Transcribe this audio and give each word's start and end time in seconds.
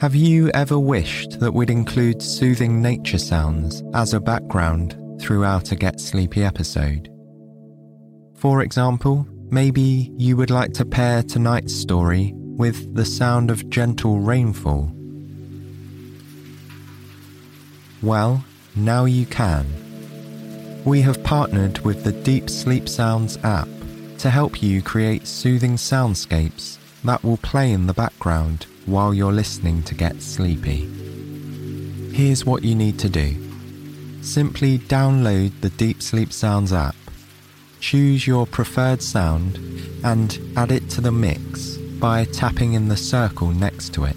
Have 0.00 0.14
you 0.14 0.48
ever 0.50 0.78
wished 0.78 1.40
that 1.40 1.52
we'd 1.52 1.70
include 1.70 2.22
soothing 2.22 2.80
nature 2.80 3.18
sounds 3.18 3.82
as 3.94 4.14
a 4.14 4.20
background 4.20 4.96
throughout 5.20 5.72
a 5.72 5.74
Get 5.74 5.98
Sleepy 5.98 6.44
episode? 6.44 7.12
For 8.36 8.62
example, 8.62 9.26
maybe 9.50 10.12
you 10.16 10.36
would 10.36 10.50
like 10.50 10.72
to 10.74 10.84
pair 10.84 11.24
tonight's 11.24 11.74
story 11.74 12.32
with 12.36 12.94
the 12.94 13.04
sound 13.04 13.50
of 13.50 13.68
gentle 13.70 14.20
rainfall. 14.20 14.92
Well, 18.00 18.44
now 18.76 19.04
you 19.04 19.26
can. 19.26 19.66
We 20.84 21.00
have 21.00 21.24
partnered 21.24 21.80
with 21.80 22.04
the 22.04 22.12
Deep 22.12 22.48
Sleep 22.48 22.88
Sounds 22.88 23.36
app 23.42 23.68
to 24.18 24.30
help 24.30 24.62
you 24.62 24.80
create 24.80 25.26
soothing 25.26 25.74
soundscapes 25.74 26.78
that 27.02 27.24
will 27.24 27.38
play 27.38 27.72
in 27.72 27.88
the 27.88 27.94
background 27.94 28.68
while 28.88 29.12
you're 29.12 29.32
listening 29.32 29.82
to 29.82 29.94
get 29.94 30.22
sleepy. 30.22 30.88
Here's 32.12 32.44
what 32.44 32.64
you 32.64 32.74
need 32.74 32.98
to 33.00 33.08
do 33.08 33.44
simply 34.22 34.78
download 34.78 35.52
the 35.60 35.70
Deep 35.70 36.02
Sleep 36.02 36.32
Sounds 36.32 36.72
app, 36.72 36.96
choose 37.80 38.26
your 38.26 38.46
preferred 38.46 39.00
sound, 39.02 39.58
and 40.04 40.38
add 40.56 40.70
it 40.70 40.90
to 40.90 41.00
the 41.00 41.12
mix 41.12 41.76
by 41.76 42.24
tapping 42.24 42.74
in 42.74 42.88
the 42.88 42.96
circle 42.96 43.48
next 43.48 43.94
to 43.94 44.04
it. 44.04 44.16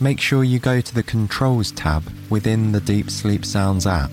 Make 0.00 0.20
sure 0.20 0.44
you 0.44 0.58
go 0.58 0.80
to 0.80 0.94
the 0.94 1.02
Controls 1.02 1.72
tab 1.72 2.02
within 2.30 2.72
the 2.72 2.80
Deep 2.80 3.10
Sleep 3.10 3.44
Sounds 3.44 3.86
app 3.86 4.10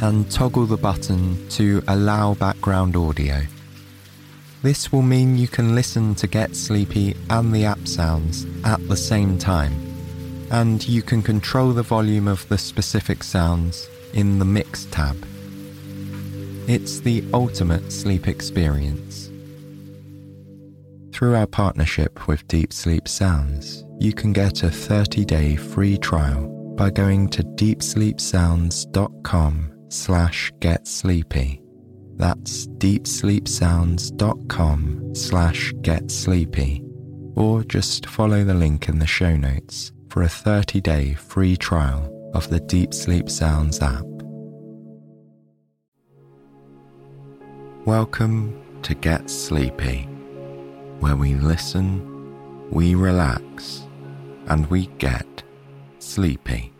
and 0.00 0.30
toggle 0.30 0.66
the 0.66 0.76
button 0.76 1.48
to 1.50 1.82
Allow 1.88 2.34
Background 2.34 2.96
Audio. 2.96 3.42
This 4.62 4.90
will 4.90 5.02
mean 5.02 5.36
you 5.38 5.46
can 5.46 5.76
listen 5.76 6.16
to 6.16 6.26
Get 6.26 6.56
Sleepy 6.56 7.14
and 7.30 7.54
the 7.54 7.64
app 7.64 7.86
sounds 7.86 8.44
at 8.64 8.84
the 8.88 8.96
same 8.96 9.38
time, 9.38 9.72
and 10.50 10.84
you 10.86 11.00
can 11.00 11.22
control 11.22 11.72
the 11.72 11.84
volume 11.84 12.26
of 12.26 12.48
the 12.48 12.58
specific 12.58 13.22
sounds 13.22 13.88
in 14.14 14.40
the 14.40 14.44
Mix 14.44 14.86
tab. 14.86 15.16
It's 16.66 16.98
the 17.00 17.24
ultimate 17.32 17.92
sleep 17.92 18.26
experience. 18.26 19.30
Through 21.12 21.36
our 21.36 21.46
partnership 21.46 22.26
with 22.26 22.48
Deep 22.48 22.72
Sleep 22.72 23.06
Sounds, 23.08 23.84
you 23.98 24.12
can 24.12 24.32
get 24.32 24.64
a 24.64 24.70
30 24.70 25.24
day 25.24 25.56
free 25.56 25.98
trial 25.98 26.48
by 26.76 26.90
going 26.90 27.28
to 27.30 27.42
deepsleepsounds.com 27.42 29.72
slash 29.88 30.52
get 30.60 30.86
sleepy. 30.86 31.57
That's 32.18 32.66
deepsleepsounds.com 32.66 35.14
slash 35.14 35.72
get 35.82 36.10
sleepy, 36.10 36.82
or 37.36 37.62
just 37.62 38.06
follow 38.06 38.42
the 38.42 38.54
link 38.54 38.88
in 38.88 38.98
the 38.98 39.06
show 39.06 39.36
notes 39.36 39.92
for 40.08 40.22
a 40.22 40.28
30 40.28 40.80
day 40.80 41.14
free 41.14 41.56
trial 41.56 42.12
of 42.34 42.50
the 42.50 42.58
Deep 42.58 42.92
Sleep 42.92 43.30
Sounds 43.30 43.80
app. 43.80 44.04
Welcome 47.84 48.60
to 48.82 48.96
Get 48.96 49.30
Sleepy, 49.30 50.08
where 50.98 51.14
we 51.14 51.34
listen, 51.34 52.02
we 52.72 52.96
relax, 52.96 53.86
and 54.48 54.66
we 54.66 54.86
get 54.98 55.44
sleepy. 56.00 56.72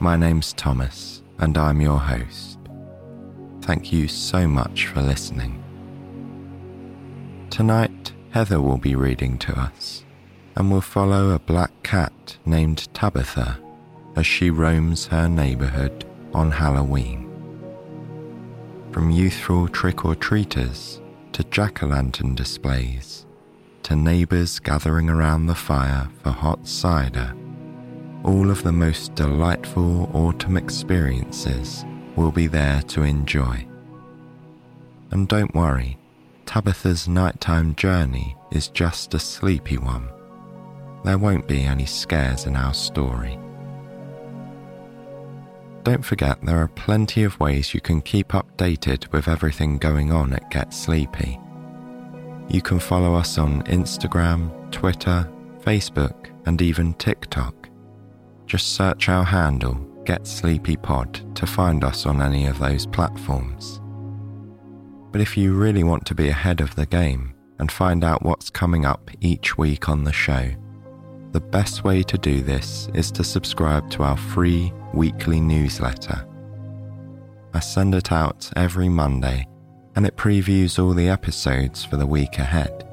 My 0.00 0.16
name's 0.16 0.52
Thomas, 0.54 1.22
and 1.38 1.56
I'm 1.56 1.80
your 1.80 2.00
host. 2.00 2.53
Thank 3.64 3.94
you 3.94 4.08
so 4.08 4.46
much 4.46 4.88
for 4.88 5.00
listening. 5.00 5.64
Tonight, 7.48 8.12
Heather 8.28 8.60
will 8.60 8.76
be 8.76 8.94
reading 8.94 9.38
to 9.38 9.58
us, 9.58 10.04
and 10.54 10.70
will 10.70 10.82
follow 10.82 11.30
a 11.30 11.38
black 11.38 11.72
cat 11.82 12.36
named 12.44 12.92
Tabitha 12.92 13.58
as 14.16 14.26
she 14.26 14.50
roams 14.50 15.06
her 15.06 15.30
neighbourhood 15.30 16.04
on 16.34 16.50
Halloween. 16.50 17.30
From 18.92 19.10
youthful 19.10 19.68
trick 19.68 20.04
or 20.04 20.14
treaters 20.14 21.00
to 21.32 21.42
jack 21.44 21.82
o' 21.82 21.86
lantern 21.86 22.34
displays, 22.34 23.24
to 23.84 23.96
neighbours 23.96 24.58
gathering 24.58 25.08
around 25.08 25.46
the 25.46 25.54
fire 25.54 26.10
for 26.22 26.32
hot 26.32 26.68
cider, 26.68 27.34
all 28.24 28.50
of 28.50 28.62
the 28.62 28.72
most 28.72 29.14
delightful 29.14 30.10
autumn 30.12 30.58
experiences 30.58 31.86
will 32.16 32.32
be 32.32 32.46
there 32.46 32.82
to 32.82 33.02
enjoy. 33.02 33.66
And 35.10 35.28
don't 35.28 35.54
worry, 35.54 35.98
Tabitha's 36.46 37.08
nighttime 37.08 37.74
journey 37.74 38.36
is 38.50 38.68
just 38.68 39.14
a 39.14 39.18
sleepy 39.18 39.78
one. 39.78 40.08
There 41.04 41.18
won't 41.18 41.46
be 41.46 41.62
any 41.62 41.86
scares 41.86 42.46
in 42.46 42.56
our 42.56 42.74
story. 42.74 43.38
Don't 45.82 46.04
forget 46.04 46.40
there 46.42 46.58
are 46.58 46.68
plenty 46.68 47.24
of 47.24 47.38
ways 47.38 47.74
you 47.74 47.80
can 47.80 48.00
keep 48.00 48.28
updated 48.28 49.12
with 49.12 49.28
everything 49.28 49.76
going 49.76 50.12
on 50.12 50.32
at 50.32 50.50
Get 50.50 50.72
Sleepy. 50.72 51.38
You 52.48 52.62
can 52.62 52.78
follow 52.78 53.14
us 53.14 53.36
on 53.36 53.62
Instagram, 53.64 54.50
Twitter, 54.70 55.28
Facebook, 55.60 56.30
and 56.46 56.60
even 56.62 56.94
TikTok. 56.94 57.68
Just 58.46 58.74
search 58.74 59.08
our 59.08 59.24
handle, 59.24 59.76
Get 60.04 60.26
Sleepy 60.26 60.76
Pod, 60.76 61.34
to 61.36 61.46
find 61.46 61.82
us 61.82 62.04
on 62.04 62.20
any 62.20 62.46
of 62.46 62.58
those 62.58 62.86
platforms. 62.86 63.80
But 65.12 65.20
if 65.20 65.36
you 65.36 65.54
really 65.54 65.84
want 65.84 66.04
to 66.06 66.14
be 66.14 66.28
ahead 66.28 66.60
of 66.60 66.74
the 66.74 66.86
game 66.86 67.34
and 67.58 67.72
find 67.72 68.04
out 68.04 68.22
what's 68.22 68.50
coming 68.50 68.84
up 68.84 69.10
each 69.20 69.56
week 69.56 69.88
on 69.88 70.04
the 70.04 70.12
show, 70.12 70.50
the 71.32 71.40
best 71.40 71.84
way 71.84 72.02
to 72.02 72.18
do 72.18 72.42
this 72.42 72.88
is 72.94 73.10
to 73.12 73.24
subscribe 73.24 73.90
to 73.90 74.02
our 74.02 74.16
free 74.16 74.72
weekly 74.92 75.40
newsletter. 75.40 76.26
I 77.54 77.60
send 77.60 77.94
it 77.94 78.12
out 78.12 78.50
every 78.56 78.88
Monday 78.88 79.46
and 79.96 80.04
it 80.04 80.16
previews 80.16 80.78
all 80.78 80.92
the 80.92 81.08
episodes 81.08 81.84
for 81.84 81.96
the 81.96 82.06
week 82.06 82.38
ahead. 82.38 82.86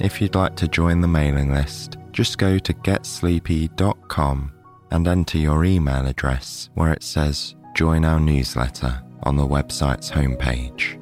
If 0.00 0.20
you'd 0.20 0.36
like 0.36 0.56
to 0.56 0.68
join 0.68 1.00
the 1.00 1.08
mailing 1.08 1.52
list, 1.52 1.98
just 2.12 2.38
go 2.38 2.58
to 2.58 2.72
getsleepy.com 2.72 4.52
and 4.90 5.06
enter 5.06 5.38
your 5.38 5.64
email 5.64 6.06
address 6.06 6.70
where 6.74 6.92
it 6.92 7.02
says 7.02 7.54
Join 7.78 8.04
our 8.04 8.18
newsletter 8.18 9.00
on 9.22 9.36
the 9.36 9.46
website's 9.46 10.10
homepage. 10.10 11.00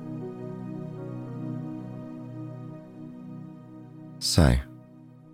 So, 4.18 4.56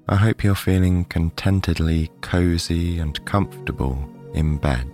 I 0.09 0.15
hope 0.15 0.45
you're 0.45 0.55
feeling 0.55 1.05
contentedly 1.07 2.13
cozy 2.21 3.01
and 3.01 3.25
comfortable 3.25 4.09
in 4.35 4.57
bed. 4.57 4.89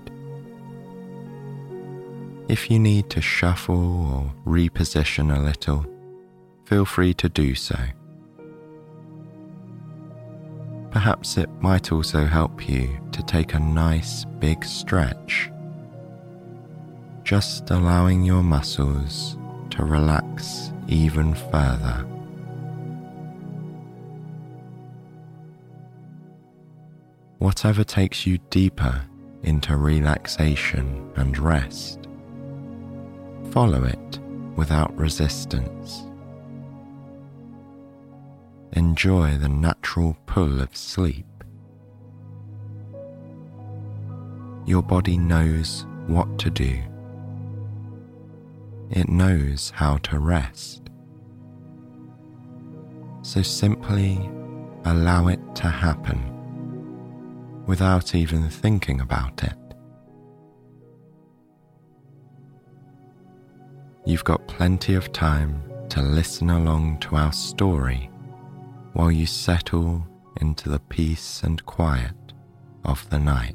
If 2.48 2.70
you 2.70 2.78
need 2.78 3.10
to 3.10 3.20
shuffle 3.20 4.06
or 4.10 4.34
reposition 4.50 5.36
a 5.36 5.42
little, 5.42 5.84
feel 6.64 6.86
free 6.86 7.12
to 7.12 7.28
do 7.28 7.54
so. 7.54 7.76
Perhaps 10.98 11.38
it 11.38 11.48
might 11.60 11.92
also 11.92 12.24
help 12.24 12.68
you 12.68 12.98
to 13.12 13.22
take 13.22 13.54
a 13.54 13.58
nice 13.60 14.24
big 14.40 14.64
stretch, 14.64 15.48
just 17.22 17.70
allowing 17.70 18.24
your 18.24 18.42
muscles 18.42 19.38
to 19.70 19.84
relax 19.84 20.72
even 20.88 21.34
further. 21.34 22.04
Whatever 27.38 27.84
takes 27.84 28.26
you 28.26 28.38
deeper 28.50 29.00
into 29.44 29.76
relaxation 29.76 31.08
and 31.14 31.38
rest, 31.38 32.08
follow 33.52 33.84
it 33.84 34.18
without 34.56 34.92
resistance. 34.98 36.07
Enjoy 38.72 39.36
the 39.38 39.48
natural 39.48 40.16
pull 40.26 40.60
of 40.60 40.76
sleep. 40.76 41.26
Your 44.66 44.82
body 44.82 45.16
knows 45.16 45.86
what 46.06 46.38
to 46.40 46.50
do. 46.50 46.78
It 48.90 49.08
knows 49.08 49.70
how 49.74 49.96
to 49.98 50.18
rest. 50.18 50.82
So 53.22 53.42
simply 53.42 54.18
allow 54.84 55.28
it 55.28 55.40
to 55.56 55.68
happen 55.68 56.34
without 57.66 58.14
even 58.14 58.48
thinking 58.48 59.00
about 59.00 59.42
it. 59.42 59.56
You've 64.04 64.24
got 64.24 64.46
plenty 64.48 64.94
of 64.94 65.12
time 65.12 65.62
to 65.90 66.00
listen 66.00 66.50
along 66.50 67.00
to 67.00 67.16
our 67.16 67.32
story 67.32 68.10
while 68.98 69.12
you 69.12 69.26
settle 69.26 70.04
into 70.40 70.68
the 70.68 70.80
peace 70.80 71.44
and 71.44 71.64
quiet 71.66 72.16
of 72.84 73.08
the 73.10 73.18
night. 73.18 73.54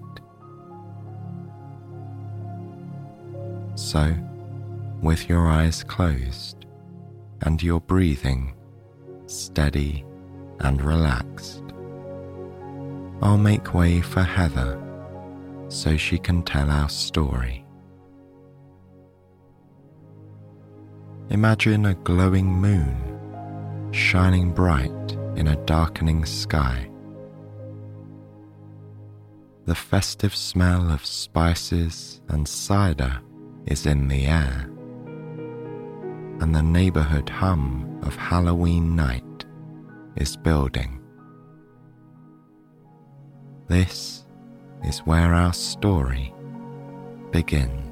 So, 3.76 4.16
with 5.02 5.28
your 5.28 5.50
eyes 5.50 5.84
closed 5.84 6.66
and 7.42 7.62
your 7.62 7.82
breathing 7.82 8.56
steady 9.26 10.06
and 10.62 10.82
relaxed, 10.82 11.64
I'll 13.22 13.38
make 13.38 13.74
way 13.74 14.00
for 14.00 14.24
Heather 14.24 14.82
so 15.68 15.98
she 15.98 16.20
can 16.20 16.44
tell 16.44 16.72
our 16.72 16.88
story. 16.88 17.66
Imagine 21.32 21.88
a 21.88 21.96
glowing 21.96 22.48
moon 22.48 23.92
shining 23.92 24.54
bright 24.54 25.18
in 25.36 25.48
a 25.48 25.56
darkening 25.66 26.26
sky. 26.26 26.90
The 29.66 29.76
festive 29.76 30.36
smell 30.36 30.92
of 30.92 31.06
spices 31.06 32.22
and 32.30 32.48
cider 32.48 33.22
is 33.66 33.86
in 33.86 34.08
the 34.08 34.26
air, 34.26 34.70
and 36.42 36.54
the 36.54 36.62
neighborhood 36.62 37.30
hum 37.30 38.00
of 38.04 38.16
Halloween 38.16 38.96
night 38.96 39.46
is 40.18 40.36
building. 40.36 41.00
This 43.68 44.26
is 44.84 45.00
where 45.00 45.34
our 45.34 45.54
story 45.54 46.34
begins. 47.32 47.83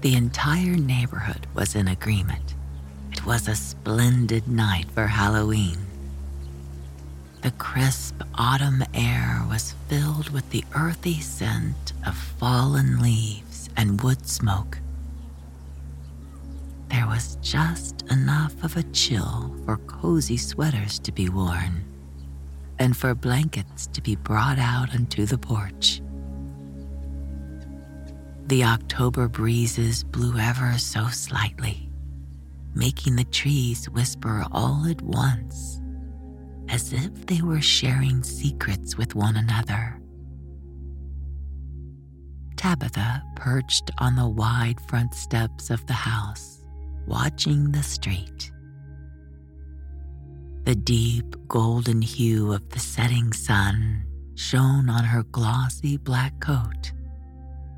The 0.00 0.14
entire 0.14 0.76
neighborhood 0.76 1.48
was 1.54 1.74
in 1.74 1.88
agreement. 1.88 2.54
It 3.10 3.26
was 3.26 3.48
a 3.48 3.56
splendid 3.56 4.46
night 4.46 4.86
for 4.92 5.08
Halloween. 5.08 5.78
The 7.42 7.50
crisp 7.52 8.22
autumn 8.34 8.84
air 8.94 9.44
was 9.48 9.74
filled 9.88 10.30
with 10.30 10.48
the 10.50 10.64
earthy 10.76 11.20
scent 11.20 11.92
of 12.06 12.16
fallen 12.16 13.02
leaves 13.02 13.70
and 13.76 14.00
wood 14.00 14.24
smoke. 14.28 14.78
There 16.90 17.06
was 17.06 17.36
just 17.42 18.02
enough 18.10 18.54
of 18.62 18.76
a 18.76 18.84
chill 18.84 19.54
for 19.64 19.78
cozy 19.78 20.36
sweaters 20.36 21.00
to 21.00 21.12
be 21.12 21.28
worn 21.28 21.84
and 22.78 22.96
for 22.96 23.14
blankets 23.16 23.88
to 23.88 24.00
be 24.00 24.14
brought 24.14 24.60
out 24.60 24.94
onto 24.94 25.26
the 25.26 25.38
porch. 25.38 26.00
The 28.48 28.64
October 28.64 29.28
breezes 29.28 30.04
blew 30.04 30.38
ever 30.38 30.78
so 30.78 31.08
slightly, 31.08 31.90
making 32.74 33.16
the 33.16 33.24
trees 33.24 33.90
whisper 33.90 34.42
all 34.50 34.86
at 34.86 35.02
once, 35.02 35.82
as 36.70 36.94
if 36.94 37.26
they 37.26 37.42
were 37.42 37.60
sharing 37.60 38.22
secrets 38.22 38.96
with 38.96 39.14
one 39.14 39.36
another. 39.36 40.00
Tabitha 42.56 43.22
perched 43.36 43.90
on 43.98 44.16
the 44.16 44.26
wide 44.26 44.80
front 44.88 45.12
steps 45.12 45.68
of 45.68 45.84
the 45.84 45.92
house, 45.92 46.64
watching 47.06 47.70
the 47.70 47.82
street. 47.82 48.50
The 50.64 50.74
deep 50.74 51.36
golden 51.48 52.00
hue 52.00 52.54
of 52.54 52.66
the 52.70 52.80
setting 52.80 53.34
sun 53.34 54.06
shone 54.36 54.88
on 54.88 55.04
her 55.04 55.24
glossy 55.24 55.98
black 55.98 56.40
coat 56.40 56.92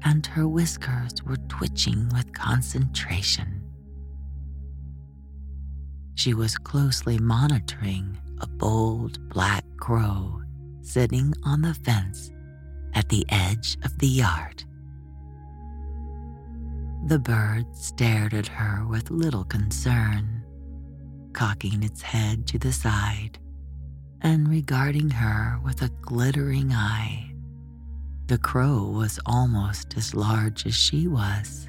and 0.04 0.26
her 0.26 0.48
whiskers 0.48 1.22
were 1.24 1.36
twitching 1.48 2.08
with 2.10 2.32
concentration. 2.32 3.62
She 6.14 6.34
was 6.34 6.56
closely 6.58 7.18
monitoring 7.18 8.18
a 8.40 8.46
bold 8.46 9.28
black 9.28 9.64
crow 9.78 10.42
sitting 10.82 11.34
on 11.44 11.62
the 11.62 11.74
fence 11.74 12.30
at 12.94 13.08
the 13.08 13.24
edge 13.28 13.76
of 13.84 13.98
the 13.98 14.06
yard. 14.06 14.64
The 17.06 17.18
bird 17.18 17.64
stared 17.74 18.34
at 18.34 18.48
her 18.48 18.86
with 18.86 19.10
little 19.10 19.44
concern, 19.44 20.42
cocking 21.32 21.82
its 21.82 22.02
head 22.02 22.46
to 22.48 22.58
the 22.58 22.72
side 22.72 23.38
and 24.22 24.48
regarding 24.48 25.10
her 25.10 25.58
with 25.64 25.82
a 25.82 25.88
glittering 26.02 26.72
eye. 26.72 27.29
The 28.30 28.38
crow 28.38 28.84
was 28.84 29.18
almost 29.26 29.96
as 29.96 30.14
large 30.14 30.64
as 30.64 30.72
she 30.76 31.08
was. 31.08 31.68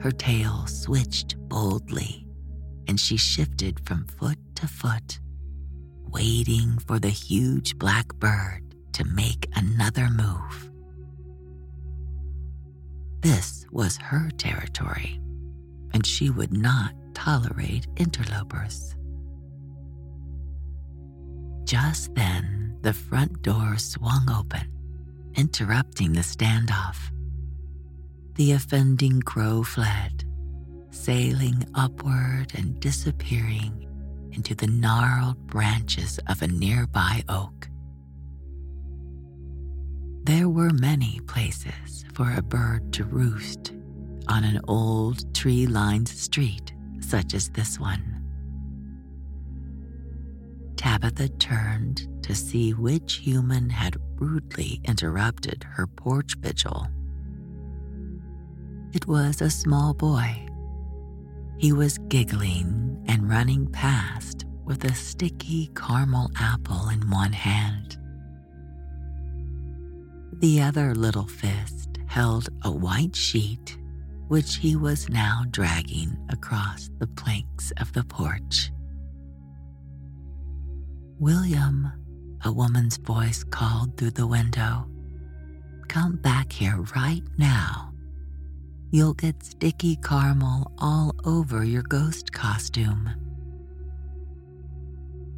Her 0.00 0.10
tail 0.10 0.66
switched 0.66 1.36
boldly, 1.48 2.26
and 2.88 2.98
she 2.98 3.16
shifted 3.16 3.78
from 3.86 4.08
foot 4.08 4.38
to 4.56 4.66
foot, 4.66 5.20
waiting 6.08 6.78
for 6.84 6.98
the 6.98 7.10
huge 7.10 7.78
black 7.78 8.12
bird 8.16 8.74
to 8.94 9.04
make 9.04 9.48
another 9.54 10.08
move. 10.10 10.72
This 13.20 13.64
was 13.70 13.98
her 13.98 14.30
territory, 14.36 15.20
and 15.94 16.04
she 16.04 16.28
would 16.28 16.52
not 16.52 16.92
tolerate 17.14 17.86
interlopers. 17.96 18.96
Just 21.62 22.12
then, 22.16 22.61
the 22.82 22.92
front 22.92 23.42
door 23.42 23.78
swung 23.78 24.28
open, 24.28 24.68
interrupting 25.36 26.12
the 26.12 26.20
standoff. 26.20 26.96
The 28.34 28.52
offending 28.52 29.22
crow 29.22 29.62
fled, 29.62 30.24
sailing 30.90 31.64
upward 31.74 32.52
and 32.54 32.80
disappearing 32.80 33.88
into 34.32 34.54
the 34.54 34.66
gnarled 34.66 35.46
branches 35.46 36.18
of 36.28 36.42
a 36.42 36.48
nearby 36.48 37.22
oak. 37.28 37.68
There 40.24 40.48
were 40.48 40.70
many 40.70 41.20
places 41.26 42.04
for 42.14 42.32
a 42.36 42.42
bird 42.42 42.92
to 42.94 43.04
roost 43.04 43.72
on 44.28 44.44
an 44.44 44.60
old 44.68 45.34
tree 45.34 45.66
lined 45.66 46.08
street 46.08 46.72
such 47.00 47.34
as 47.34 47.48
this 47.50 47.78
one. 47.78 48.11
Tabitha 50.82 51.28
turned 51.28 52.08
to 52.24 52.34
see 52.34 52.72
which 52.72 53.18
human 53.18 53.70
had 53.70 53.96
rudely 54.16 54.80
interrupted 54.84 55.62
her 55.62 55.86
porch 55.86 56.34
vigil. 56.40 56.88
It 58.92 59.06
was 59.06 59.40
a 59.40 59.48
small 59.48 59.94
boy. 59.94 60.44
He 61.56 61.72
was 61.72 61.98
giggling 62.08 63.00
and 63.06 63.30
running 63.30 63.70
past 63.70 64.44
with 64.64 64.84
a 64.84 64.92
sticky 64.92 65.70
caramel 65.76 66.32
apple 66.36 66.88
in 66.88 67.08
one 67.08 67.32
hand. 67.32 67.96
The 70.40 70.62
other 70.62 70.96
little 70.96 71.28
fist 71.28 72.00
held 72.08 72.48
a 72.64 72.72
white 72.72 73.14
sheet, 73.14 73.78
which 74.26 74.56
he 74.56 74.74
was 74.74 75.08
now 75.08 75.44
dragging 75.48 76.18
across 76.28 76.90
the 76.98 77.06
planks 77.06 77.72
of 77.76 77.92
the 77.92 78.02
porch. 78.02 78.72
William, 81.22 81.88
a 82.44 82.50
woman's 82.50 82.96
voice 82.96 83.44
called 83.44 83.96
through 83.96 84.10
the 84.10 84.26
window. 84.26 84.88
Come 85.86 86.16
back 86.16 86.52
here 86.52 86.84
right 86.96 87.22
now. 87.38 87.92
You'll 88.90 89.14
get 89.14 89.44
sticky 89.44 89.94
caramel 90.02 90.72
all 90.78 91.14
over 91.24 91.62
your 91.62 91.84
ghost 91.84 92.32
costume. 92.32 93.08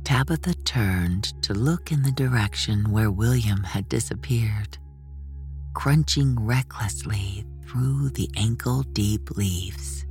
Tabitha 0.05 0.55
turned 0.65 1.25
to 1.43 1.53
look 1.53 1.93
in 1.93 2.01
the 2.01 2.13
direction 2.13 2.91
where 2.91 3.11
William 3.11 3.63
had 3.63 3.87
disappeared, 3.91 4.79
crunching 5.75 6.35
recklessly 6.41 7.45
through 7.67 8.09
the 8.09 8.31
ankle 8.39 8.85
deep 8.85 9.33
leaves. 9.33 10.07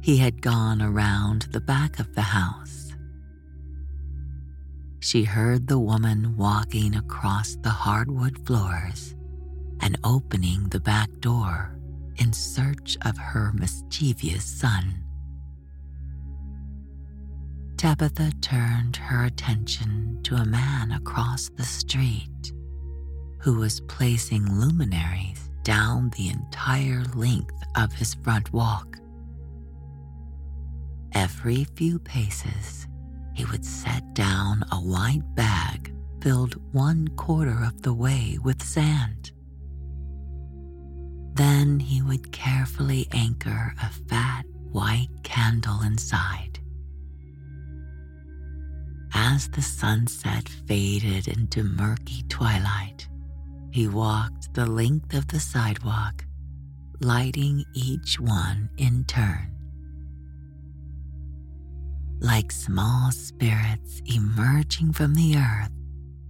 He 0.00 0.16
had 0.16 0.42
gone 0.42 0.82
around 0.82 1.42
the 1.52 1.60
back 1.60 2.00
of 2.00 2.12
the 2.16 2.22
house 2.22 2.81
she 5.02 5.24
heard 5.24 5.66
the 5.66 5.80
woman 5.80 6.36
walking 6.36 6.94
across 6.94 7.56
the 7.56 7.70
hardwood 7.70 8.46
floors 8.46 9.16
and 9.80 9.98
opening 10.04 10.68
the 10.68 10.78
back 10.78 11.10
door 11.18 11.76
in 12.16 12.32
search 12.32 12.96
of 13.04 13.18
her 13.18 13.52
mischievous 13.52 14.44
son. 14.44 15.02
Tabitha 17.76 18.30
turned 18.40 18.94
her 18.94 19.24
attention 19.24 20.20
to 20.22 20.36
a 20.36 20.44
man 20.44 20.92
across 20.92 21.50
the 21.56 21.64
street 21.64 22.52
who 23.40 23.58
was 23.58 23.80
placing 23.88 24.46
luminaries 24.56 25.50
down 25.64 26.10
the 26.10 26.28
entire 26.28 27.02
length 27.16 27.60
of 27.76 27.92
his 27.92 28.14
front 28.14 28.52
walk. 28.52 28.98
Every 31.12 31.64
few 31.74 31.98
paces, 31.98 32.86
he 33.34 33.44
would 33.46 33.64
set 33.64 34.14
down 34.14 34.64
a 34.70 34.76
white 34.76 35.22
bag 35.34 35.94
filled 36.22 36.54
one 36.72 37.08
quarter 37.08 37.64
of 37.64 37.82
the 37.82 37.92
way 37.92 38.38
with 38.44 38.62
sand. 38.62 39.32
Then 41.34 41.80
he 41.80 42.00
would 42.00 42.30
carefully 42.30 43.08
anchor 43.12 43.74
a 43.82 43.90
fat 44.08 44.44
white 44.70 45.08
candle 45.24 45.82
inside. 45.82 46.60
As 49.14 49.48
the 49.48 49.62
sunset 49.62 50.48
faded 50.48 51.26
into 51.26 51.64
murky 51.64 52.22
twilight, 52.28 53.08
he 53.70 53.88
walked 53.88 54.54
the 54.54 54.66
length 54.66 55.14
of 55.14 55.26
the 55.28 55.40
sidewalk, 55.40 56.24
lighting 57.00 57.64
each 57.74 58.20
one 58.20 58.70
in 58.78 59.04
turn. 59.04 59.51
Like 62.22 62.52
small 62.52 63.10
spirits 63.10 64.00
emerging 64.06 64.92
from 64.92 65.14
the 65.14 65.36
earth, 65.36 65.72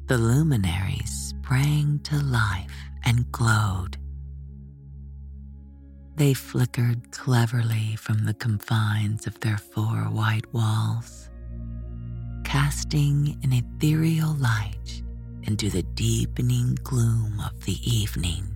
the 0.07 0.17
luminaries 0.17 1.11
sprang 1.11 1.99
to 2.05 2.17
life 2.17 2.73
and 3.05 3.31
glowed. 3.31 3.99
They 6.17 6.33
flickered 6.33 7.13
cleverly 7.13 7.97
from 7.97 8.25
the 8.25 8.33
confines 8.33 9.27
of 9.27 9.39
their 9.41 9.59
four 9.59 10.05
white 10.09 10.51
walls, 10.55 11.29
casting 12.43 13.39
an 13.43 13.53
ethereal 13.53 14.33
light 14.37 15.03
into 15.43 15.69
the 15.69 15.83
deepening 15.83 16.75
gloom 16.83 17.39
of 17.39 17.67
the 17.67 17.77
evening. 17.87 18.47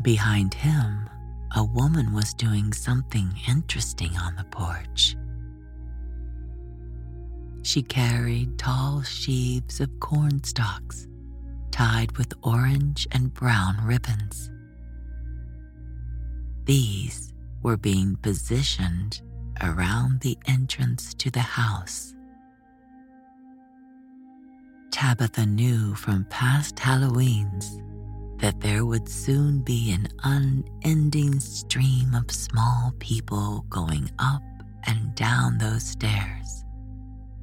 Behind 0.00 0.54
him, 0.54 1.09
a 1.56 1.64
woman 1.64 2.12
was 2.12 2.34
doing 2.34 2.72
something 2.72 3.32
interesting 3.48 4.16
on 4.16 4.36
the 4.36 4.44
porch. 4.44 5.16
She 7.62 7.82
carried 7.82 8.58
tall 8.58 9.02
sheaves 9.02 9.80
of 9.80 10.00
corn 10.00 10.42
stalks 10.44 11.06
tied 11.70 12.16
with 12.16 12.34
orange 12.42 13.06
and 13.12 13.32
brown 13.32 13.76
ribbons. 13.84 14.50
These 16.64 17.32
were 17.62 17.76
being 17.76 18.16
positioned 18.16 19.22
around 19.62 20.20
the 20.20 20.38
entrance 20.46 21.14
to 21.14 21.30
the 21.30 21.40
house. 21.40 22.14
Tabitha 24.90 25.46
knew 25.46 25.94
from 25.94 26.24
past 26.30 26.76
Halloweens 26.76 27.80
that 28.40 28.60
there 28.60 28.86
would 28.86 29.08
soon 29.08 29.60
be 29.60 29.92
an 29.92 30.08
unending 30.24 31.38
stream 31.40 32.14
of 32.14 32.30
small 32.30 32.92
people 32.98 33.66
going 33.68 34.10
up 34.18 34.42
and 34.86 35.14
down 35.14 35.58
those 35.58 35.82
stairs, 35.84 36.64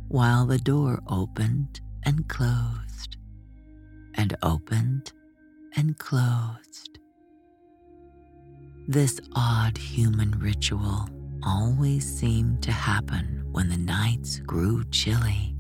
while 0.07 0.45
the 0.45 0.57
door 0.57 0.99
opened 1.07 1.79
and 2.03 2.27
closed, 2.27 3.17
and 4.15 4.35
opened 4.41 5.11
and 5.75 5.97
closed. 5.99 6.99
This 8.87 9.19
odd 9.35 9.77
human 9.77 10.31
ritual 10.39 11.07
always 11.43 12.05
seemed 12.05 12.63
to 12.63 12.71
happen 12.71 13.45
when 13.51 13.69
the 13.69 13.77
nights 13.77 14.39
grew 14.39 14.83
chilly 14.85 15.56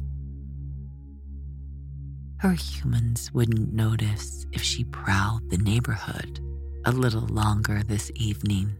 her 2.39 2.53
humans 2.53 3.33
wouldn't 3.33 3.73
notice 3.73 4.45
if 4.51 4.61
she 4.61 4.83
prowled 4.85 5.49
the 5.49 5.57
neighborhood 5.57 6.39
a 6.85 6.91
little 6.91 7.27
longer 7.27 7.81
this 7.83 8.11
evening. 8.15 8.75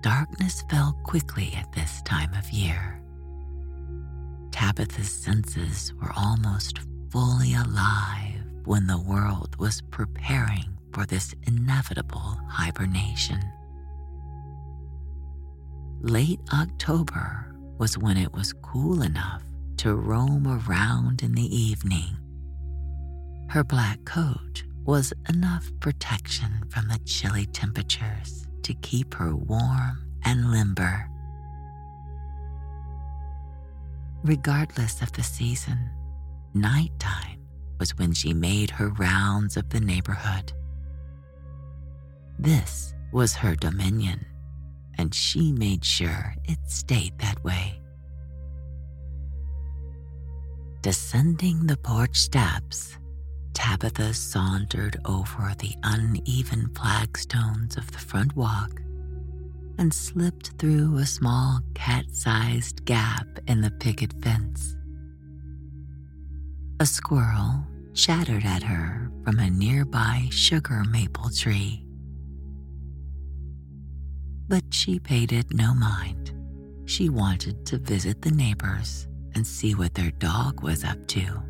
Darkness 0.00 0.62
fell 0.70 0.92
quickly 1.04 1.52
at 1.56 1.72
this 1.72 2.02
time 2.02 2.32
of 2.34 2.48
year. 2.50 3.00
Tabitha's 4.52 5.12
senses 5.12 5.92
were 6.00 6.12
almost 6.16 6.78
fully 7.10 7.54
alive 7.54 8.44
when 8.64 8.86
the 8.86 9.00
world 9.00 9.56
was 9.58 9.82
preparing 9.90 10.78
for 10.92 11.04
this 11.04 11.34
inevitable 11.46 12.38
hibernation. 12.48 13.40
Late 16.00 16.40
October 16.52 17.54
was 17.78 17.98
when 17.98 18.16
it 18.16 18.32
was 18.32 18.52
cool 18.62 19.02
enough 19.02 19.42
to 19.82 19.96
roam 19.96 20.46
around 20.46 21.24
in 21.24 21.32
the 21.32 21.56
evening. 21.56 22.16
Her 23.48 23.64
black 23.64 23.98
coat 24.04 24.62
was 24.84 25.12
enough 25.28 25.68
protection 25.80 26.62
from 26.68 26.86
the 26.86 27.00
chilly 27.04 27.46
temperatures 27.46 28.46
to 28.62 28.74
keep 28.74 29.12
her 29.14 29.34
warm 29.34 30.08
and 30.24 30.52
limber. 30.52 31.10
Regardless 34.22 35.02
of 35.02 35.10
the 35.14 35.24
season, 35.24 35.90
nighttime 36.54 37.40
was 37.80 37.98
when 37.98 38.12
she 38.12 38.32
made 38.32 38.70
her 38.70 38.90
rounds 38.90 39.56
of 39.56 39.68
the 39.70 39.80
neighborhood. 39.80 40.52
This 42.38 42.94
was 43.12 43.34
her 43.34 43.56
dominion, 43.56 44.24
and 44.96 45.12
she 45.12 45.50
made 45.50 45.84
sure 45.84 46.36
it 46.44 46.58
stayed 46.68 47.18
that 47.18 47.42
way. 47.42 47.81
Descending 50.82 51.68
the 51.68 51.76
porch 51.76 52.16
steps, 52.16 52.98
Tabitha 53.54 54.12
sauntered 54.12 54.96
over 55.04 55.54
the 55.60 55.76
uneven 55.84 56.70
flagstones 56.74 57.76
of 57.76 57.88
the 57.92 58.00
front 58.00 58.34
walk 58.34 58.82
and 59.78 59.94
slipped 59.94 60.58
through 60.58 60.96
a 60.96 61.06
small 61.06 61.60
cat 61.74 62.06
sized 62.10 62.84
gap 62.84 63.28
in 63.46 63.60
the 63.60 63.70
picket 63.70 64.12
fence. 64.24 64.74
A 66.80 66.86
squirrel 66.86 67.64
chattered 67.94 68.44
at 68.44 68.64
her 68.64 69.08
from 69.22 69.38
a 69.38 69.50
nearby 69.50 70.26
sugar 70.32 70.82
maple 70.90 71.30
tree. 71.30 71.86
But 74.48 74.64
she 74.70 74.98
paid 74.98 75.32
it 75.32 75.54
no 75.54 75.74
mind. 75.74 76.32
She 76.86 77.08
wanted 77.08 77.64
to 77.66 77.78
visit 77.78 78.20
the 78.22 78.32
neighbors 78.32 79.06
and 79.34 79.46
see 79.46 79.74
what 79.74 79.94
their 79.94 80.10
dog 80.12 80.62
was 80.62 80.84
up 80.84 81.06
to. 81.08 81.42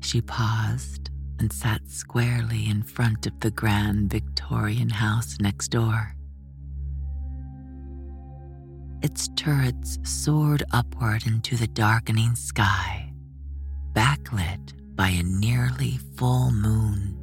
She 0.00 0.20
paused 0.20 1.10
and 1.38 1.52
sat 1.52 1.88
squarely 1.88 2.68
in 2.68 2.82
front 2.82 3.26
of 3.26 3.38
the 3.40 3.50
grand 3.50 4.10
Victorian 4.10 4.88
house 4.88 5.36
next 5.40 5.68
door. 5.68 6.14
Its 9.02 9.28
turrets 9.36 9.98
soared 10.04 10.62
upward 10.72 11.26
into 11.26 11.56
the 11.56 11.66
darkening 11.66 12.34
sky, 12.34 13.12
backlit 13.92 14.72
by 14.96 15.08
a 15.08 15.22
nearly 15.22 15.98
full 16.16 16.50
moon. 16.50 17.16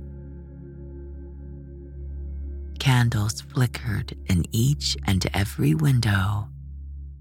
Candles 2.80 3.42
flickered 3.42 4.16
in 4.28 4.46
each 4.52 4.96
and 5.06 5.26
every 5.34 5.74
window 5.74 6.50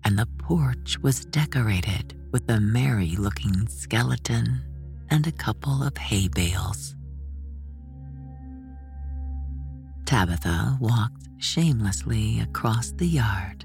and 0.05 0.19
the 0.19 0.27
porch 0.39 0.99
was 1.03 1.25
decorated 1.27 2.15
with 2.33 2.49
a 2.51 2.61
merry 2.61 3.17
looking 3.17 3.69
skeleton 3.69 4.61
and 5.11 5.27
a 5.27 5.33
couple 5.33 5.83
of 5.83 5.97
hay 5.97 6.29
bales. 6.29 6.97
Tabitha 10.07 10.79
walked 10.81 11.29
shamelessly 11.39 12.41
across 12.41 12.93
the 12.93 13.07
yard 13.07 13.65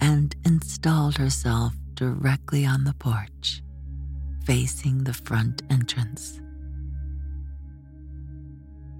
and 0.00 0.34
installed 0.44 1.16
herself 1.16 1.74
directly 1.94 2.64
on 2.64 2.84
the 2.84 2.94
porch, 2.94 3.62
facing 4.44 5.04
the 5.04 5.14
front 5.14 5.62
entrance. 5.70 6.40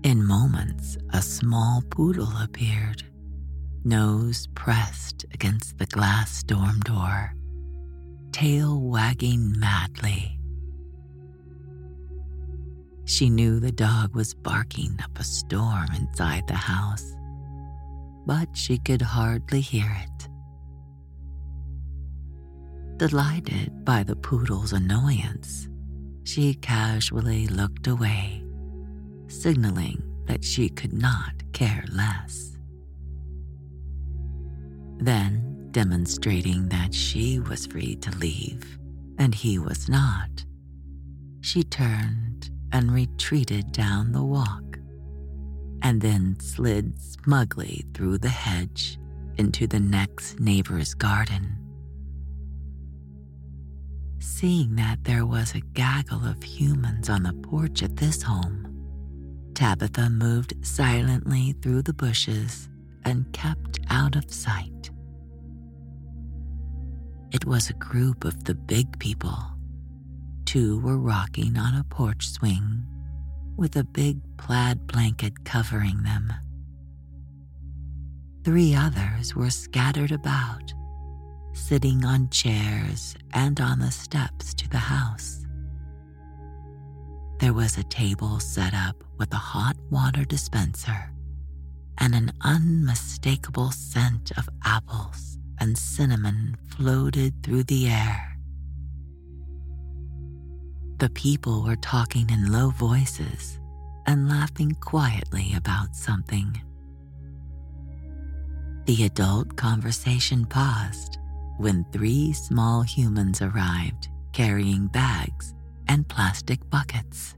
In 0.04 0.24
moments, 0.24 0.98
a 1.10 1.22
small 1.22 1.82
poodle 1.90 2.32
appeared 2.42 3.04
nose 3.84 4.48
pressed 4.54 5.24
against 5.32 5.78
the 5.78 5.86
glass 5.86 6.42
dorm 6.42 6.80
door, 6.80 7.34
tail 8.32 8.80
wagging 8.80 9.58
madly. 9.58 10.38
She 13.04 13.28
knew 13.28 13.60
the 13.60 13.72
dog 13.72 14.14
was 14.14 14.34
barking 14.34 14.98
up 15.02 15.18
a 15.18 15.24
storm 15.24 15.88
inside 15.96 16.46
the 16.46 16.54
house, 16.54 17.14
but 18.26 18.48
she 18.56 18.78
could 18.78 19.02
hardly 19.02 19.60
hear 19.60 19.90
it. 20.04 20.28
Delighted 22.98 23.84
by 23.84 24.04
the 24.04 24.16
poodle's 24.16 24.72
annoyance, 24.72 25.68
she 26.24 26.54
casually 26.54 27.48
looked 27.48 27.88
away, 27.88 28.44
signaling 29.26 30.00
that 30.26 30.44
she 30.44 30.68
could 30.68 30.92
not 30.92 31.34
care 31.52 31.84
less. 31.92 32.51
Then, 35.02 35.68
demonstrating 35.72 36.68
that 36.68 36.94
she 36.94 37.40
was 37.40 37.66
free 37.66 37.96
to 37.96 38.16
leave 38.18 38.78
and 39.18 39.34
he 39.34 39.58
was 39.58 39.88
not, 39.88 40.44
she 41.40 41.64
turned 41.64 42.50
and 42.70 42.92
retreated 42.92 43.72
down 43.72 44.12
the 44.12 44.22
walk, 44.22 44.78
and 45.82 46.00
then 46.00 46.38
slid 46.38 47.00
smugly 47.00 47.84
through 47.94 48.18
the 48.18 48.28
hedge 48.28 48.96
into 49.38 49.66
the 49.66 49.80
next 49.80 50.38
neighbor's 50.38 50.94
garden. 50.94 51.58
Seeing 54.20 54.76
that 54.76 55.02
there 55.02 55.26
was 55.26 55.52
a 55.56 55.60
gaggle 55.74 56.24
of 56.24 56.40
humans 56.44 57.10
on 57.10 57.24
the 57.24 57.32
porch 57.32 57.82
at 57.82 57.96
this 57.96 58.22
home, 58.22 58.68
Tabitha 59.54 60.10
moved 60.10 60.54
silently 60.64 61.54
through 61.60 61.82
the 61.82 61.92
bushes 61.92 62.68
and 63.04 63.30
kept 63.32 63.80
out 63.90 64.14
of 64.14 64.32
sight. 64.32 64.71
It 67.32 67.46
was 67.46 67.70
a 67.70 67.74
group 67.74 68.24
of 68.24 68.44
the 68.44 68.54
big 68.54 68.98
people. 68.98 69.38
Two 70.44 70.80
were 70.80 70.98
rocking 70.98 71.56
on 71.56 71.74
a 71.74 71.84
porch 71.84 72.28
swing 72.28 72.84
with 73.56 73.74
a 73.76 73.84
big 73.84 74.18
plaid 74.36 74.86
blanket 74.86 75.42
covering 75.44 76.02
them. 76.02 76.30
Three 78.44 78.74
others 78.74 79.34
were 79.34 79.48
scattered 79.48 80.12
about, 80.12 80.74
sitting 81.54 82.04
on 82.04 82.28
chairs 82.28 83.16
and 83.32 83.58
on 83.60 83.78
the 83.78 83.90
steps 83.90 84.52
to 84.54 84.68
the 84.68 84.76
house. 84.76 85.46
There 87.40 87.54
was 87.54 87.78
a 87.78 87.84
table 87.84 88.40
set 88.40 88.74
up 88.74 89.02
with 89.18 89.32
a 89.32 89.36
hot 89.36 89.76
water 89.90 90.24
dispenser 90.26 91.10
and 91.96 92.14
an 92.14 92.32
unmistakable 92.42 93.70
scent 93.70 94.32
of 94.36 94.50
apples 94.64 95.31
and 95.62 95.78
cinnamon 95.78 96.56
floated 96.70 97.32
through 97.44 97.62
the 97.62 97.86
air. 97.86 98.36
The 100.98 101.08
people 101.10 101.62
were 101.62 101.76
talking 101.76 102.28
in 102.30 102.50
low 102.50 102.70
voices 102.70 103.60
and 104.06 104.28
laughing 104.28 104.72
quietly 104.80 105.54
about 105.56 105.94
something. 105.94 106.60
The 108.86 109.04
adult 109.04 109.54
conversation 109.54 110.46
paused 110.46 111.18
when 111.58 111.86
three 111.92 112.32
small 112.32 112.82
humans 112.82 113.40
arrived 113.40 114.08
carrying 114.32 114.88
bags 114.88 115.54
and 115.86 116.08
plastic 116.08 116.58
buckets. 116.70 117.36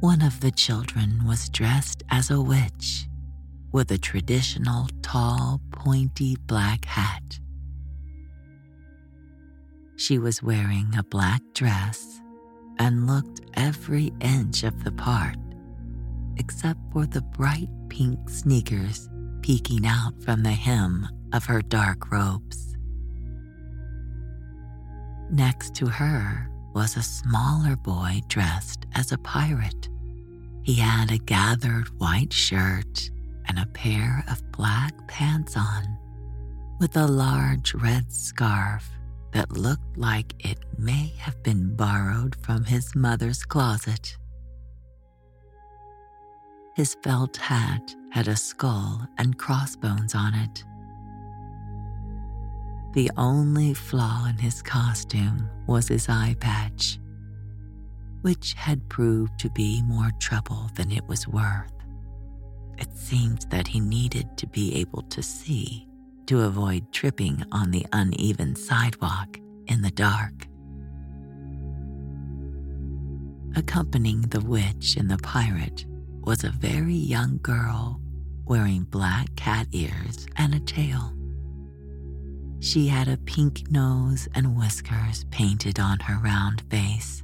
One 0.00 0.20
of 0.20 0.40
the 0.40 0.50
children 0.50 1.26
was 1.26 1.48
dressed 1.48 2.02
as 2.10 2.30
a 2.30 2.42
witch 2.42 3.08
with 3.74 3.90
a 3.90 3.98
traditional 3.98 4.86
tall, 5.02 5.60
pointy 5.72 6.36
black 6.46 6.84
hat. 6.84 7.40
She 9.96 10.16
was 10.16 10.44
wearing 10.44 10.94
a 10.96 11.02
black 11.02 11.42
dress 11.54 12.20
and 12.78 13.08
looked 13.08 13.40
every 13.54 14.12
inch 14.20 14.62
of 14.62 14.84
the 14.84 14.92
part, 14.92 15.36
except 16.36 16.78
for 16.92 17.04
the 17.04 17.22
bright 17.36 17.68
pink 17.88 18.30
sneakers 18.30 19.08
peeking 19.42 19.84
out 19.84 20.22
from 20.22 20.44
the 20.44 20.52
hem 20.52 21.08
of 21.32 21.44
her 21.44 21.60
dark 21.60 22.12
robes. 22.12 22.76
Next 25.32 25.74
to 25.74 25.86
her 25.86 26.48
was 26.76 26.96
a 26.96 27.02
smaller 27.02 27.74
boy 27.74 28.20
dressed 28.28 28.86
as 28.94 29.10
a 29.10 29.18
pirate. 29.18 29.88
He 30.62 30.74
had 30.74 31.10
a 31.10 31.18
gathered 31.18 31.88
white 31.98 32.32
shirt 32.32 33.10
and 33.54 33.62
a 33.62 33.72
pair 33.72 34.24
of 34.30 34.50
black 34.50 34.92
pants 35.06 35.56
on, 35.56 35.96
with 36.80 36.96
a 36.96 37.06
large 37.06 37.72
red 37.74 38.10
scarf 38.12 38.88
that 39.32 39.52
looked 39.52 39.96
like 39.96 40.34
it 40.44 40.58
may 40.76 41.12
have 41.18 41.40
been 41.44 41.76
borrowed 41.76 42.34
from 42.36 42.64
his 42.64 42.96
mother's 42.96 43.44
closet. 43.44 44.16
His 46.74 46.96
felt 47.04 47.36
hat 47.36 47.94
had 48.10 48.26
a 48.26 48.34
skull 48.34 49.06
and 49.18 49.38
crossbones 49.38 50.16
on 50.16 50.34
it. 50.34 50.64
The 52.94 53.10
only 53.16 53.74
flaw 53.74 54.26
in 54.26 54.38
his 54.38 54.62
costume 54.62 55.48
was 55.68 55.86
his 55.86 56.08
eye 56.08 56.34
patch, 56.40 56.98
which 58.22 58.54
had 58.54 58.88
proved 58.88 59.38
to 59.40 59.50
be 59.50 59.82
more 59.82 60.10
trouble 60.18 60.70
than 60.74 60.90
it 60.90 61.06
was 61.06 61.28
worth. 61.28 61.73
It 62.78 62.96
seemed 62.96 63.46
that 63.50 63.68
he 63.68 63.80
needed 63.80 64.36
to 64.38 64.46
be 64.46 64.74
able 64.76 65.02
to 65.02 65.22
see 65.22 65.86
to 66.26 66.42
avoid 66.42 66.90
tripping 66.92 67.44
on 67.52 67.70
the 67.70 67.86
uneven 67.92 68.56
sidewalk 68.56 69.38
in 69.66 69.82
the 69.82 69.90
dark. 69.90 70.46
Accompanying 73.56 74.22
the 74.22 74.40
witch 74.40 74.96
and 74.96 75.10
the 75.10 75.18
pirate 75.18 75.84
was 76.22 76.44
a 76.44 76.50
very 76.50 76.94
young 76.94 77.38
girl 77.42 78.00
wearing 78.46 78.84
black 78.84 79.34
cat 79.36 79.66
ears 79.72 80.26
and 80.36 80.54
a 80.54 80.60
tail. 80.60 81.12
She 82.60 82.88
had 82.88 83.08
a 83.08 83.18
pink 83.18 83.70
nose 83.70 84.28
and 84.34 84.56
whiskers 84.56 85.24
painted 85.30 85.78
on 85.78 86.00
her 86.00 86.18
round 86.22 86.62
face. 86.70 87.23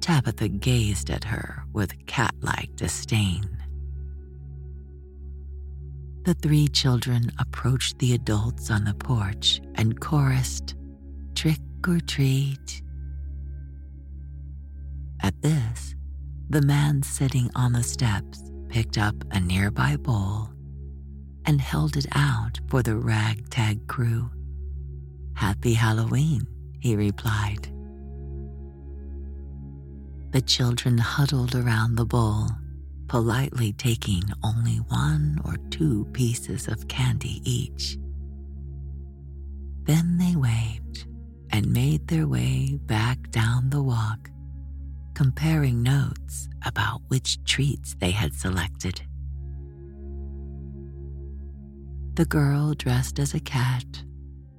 Tabitha 0.00 0.48
gazed 0.48 1.10
at 1.10 1.24
her 1.24 1.64
with 1.72 2.06
cat 2.06 2.34
like 2.40 2.74
disdain. 2.76 3.48
The 6.24 6.34
three 6.34 6.68
children 6.68 7.32
approached 7.38 7.98
the 7.98 8.14
adults 8.14 8.70
on 8.70 8.84
the 8.84 8.94
porch 8.94 9.60
and 9.76 9.98
chorused, 10.00 10.74
Trick 11.34 11.60
or 11.88 11.98
treat. 12.00 12.82
At 15.22 15.40
this, 15.42 15.94
the 16.50 16.62
man 16.62 17.02
sitting 17.02 17.50
on 17.54 17.72
the 17.72 17.82
steps 17.82 18.50
picked 18.68 18.98
up 18.98 19.14
a 19.30 19.40
nearby 19.40 19.96
bowl 19.96 20.50
and 21.46 21.60
held 21.60 21.96
it 21.96 22.06
out 22.12 22.60
for 22.68 22.82
the 22.82 22.96
ragtag 22.96 23.86
crew. 23.86 24.30
Happy 25.34 25.74
Halloween, 25.74 26.46
he 26.80 26.96
replied. 26.96 27.68
The 30.32 30.40
children 30.40 30.98
huddled 30.98 31.56
around 31.56 31.96
the 31.96 32.06
bowl, 32.06 32.46
politely 33.08 33.72
taking 33.72 34.22
only 34.44 34.76
one 34.76 35.40
or 35.44 35.56
two 35.70 36.04
pieces 36.12 36.68
of 36.68 36.86
candy 36.86 37.40
each. 37.44 37.98
Then 39.82 40.18
they 40.18 40.36
waved 40.36 41.06
and 41.50 41.72
made 41.72 42.06
their 42.06 42.28
way 42.28 42.78
back 42.82 43.30
down 43.32 43.70
the 43.70 43.82
walk, 43.82 44.30
comparing 45.14 45.82
notes 45.82 46.48
about 46.64 47.02
which 47.08 47.42
treats 47.44 47.96
they 47.96 48.12
had 48.12 48.32
selected. 48.32 49.02
The 52.14 52.26
girl 52.26 52.74
dressed 52.74 53.18
as 53.18 53.34
a 53.34 53.40
cat 53.40 54.04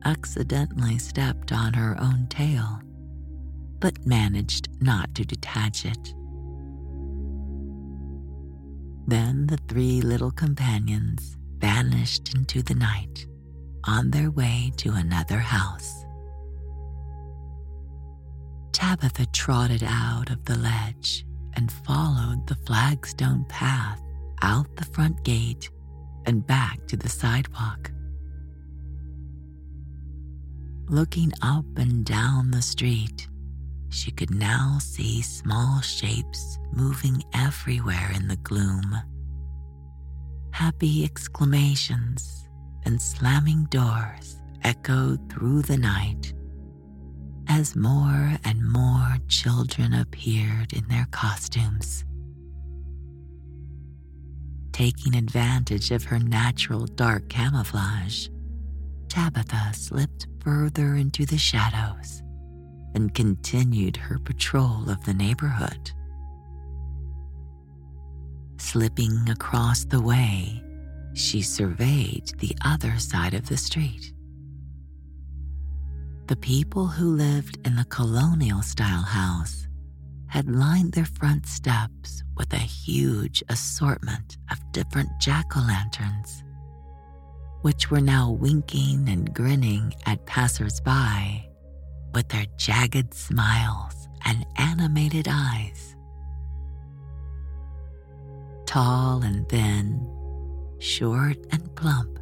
accidentally 0.03 0.97
stepped 0.97 1.53
on 1.53 1.73
her 1.73 1.95
own 1.97 2.27
tail, 2.27 2.80
but 3.81 4.05
managed 4.05 4.69
not 4.79 5.13
to 5.15 5.25
detach 5.25 5.85
it. 5.85 6.13
Then 9.07 9.47
the 9.47 9.57
three 9.67 10.01
little 10.01 10.31
companions 10.31 11.35
vanished 11.57 12.33
into 12.33 12.61
the 12.61 12.75
night 12.75 13.25
on 13.85 14.11
their 14.11 14.31
way 14.31 14.71
to 14.77 14.93
another 14.93 15.39
house. 15.39 16.05
Tabitha 18.71 19.25
trotted 19.33 19.83
out 19.83 20.29
of 20.29 20.45
the 20.45 20.57
ledge 20.57 21.25
and 21.55 21.71
followed 21.71 22.47
the 22.47 22.57
flagstone 22.67 23.45
path 23.49 24.01
out 24.43 24.73
the 24.75 24.85
front 24.85 25.23
gate 25.23 25.69
and 26.25 26.45
back 26.45 26.85
to 26.87 26.95
the 26.95 27.09
sidewalk. 27.09 27.91
Looking 30.87 31.31
up 31.41 31.65
and 31.77 32.05
down 32.05 32.51
the 32.51 32.61
street, 32.61 33.27
she 33.91 34.11
could 34.11 34.31
now 34.31 34.77
see 34.79 35.21
small 35.21 35.81
shapes 35.81 36.57
moving 36.73 37.23
everywhere 37.33 38.11
in 38.15 38.27
the 38.27 38.37
gloom. 38.37 38.95
Happy 40.51 41.03
exclamations 41.03 42.47
and 42.85 43.01
slamming 43.01 43.65
doors 43.65 44.37
echoed 44.63 45.31
through 45.31 45.61
the 45.61 45.77
night 45.77 46.33
as 47.47 47.75
more 47.75 48.37
and 48.43 48.67
more 48.67 49.17
children 49.27 49.93
appeared 49.93 50.73
in 50.73 50.87
their 50.87 51.07
costumes 51.11 52.05
taking 54.81 55.15
advantage 55.15 55.91
of 55.91 56.03
her 56.03 56.17
natural 56.17 56.87
dark 56.87 57.29
camouflage, 57.29 58.29
Tabitha 59.09 59.71
slipped 59.73 60.25
further 60.39 60.95
into 60.95 61.23
the 61.23 61.37
shadows 61.37 62.23
and 62.93 63.13
continued 63.13 63.97
her 63.97 64.19
patrol 64.19 64.89
of 64.89 65.03
the 65.05 65.13
neighborhood. 65.13 65.91
Slipping 68.57 69.29
across 69.29 69.85
the 69.85 70.01
way, 70.01 70.63
she 71.13 71.41
surveyed 71.41 72.31
the 72.39 72.55
other 72.63 72.97
side 72.99 73.33
of 73.33 73.47
the 73.47 73.57
street. 73.57 74.13
The 76.27 76.35
people 76.37 76.87
who 76.87 77.15
lived 77.15 77.59
in 77.65 77.75
the 77.75 77.85
colonial 77.85 78.61
style 78.61 79.01
house 79.01 79.67
had 80.27 80.49
lined 80.49 80.93
their 80.93 81.05
front 81.05 81.45
steps 81.45 82.23
with 82.37 82.53
a 82.53 82.57
huge 82.57 83.43
assortment 83.49 84.37
of 84.49 84.71
different 84.71 85.09
jack 85.19 85.57
o' 85.57 85.59
lanterns, 85.59 86.43
which 87.61 87.91
were 87.91 87.99
now 87.99 88.31
winking 88.31 89.09
and 89.09 89.33
grinning 89.33 89.93
at 90.05 90.25
passers-by 90.25 91.50
with 92.13 92.27
their 92.29 92.45
jagged 92.57 93.13
smiles 93.13 94.07
and 94.25 94.45
animated 94.57 95.27
eyes. 95.29 95.95
Tall 98.65 99.23
and 99.23 99.47
thin, 99.49 100.07
short 100.79 101.37
and 101.51 101.75
plump, 101.75 102.19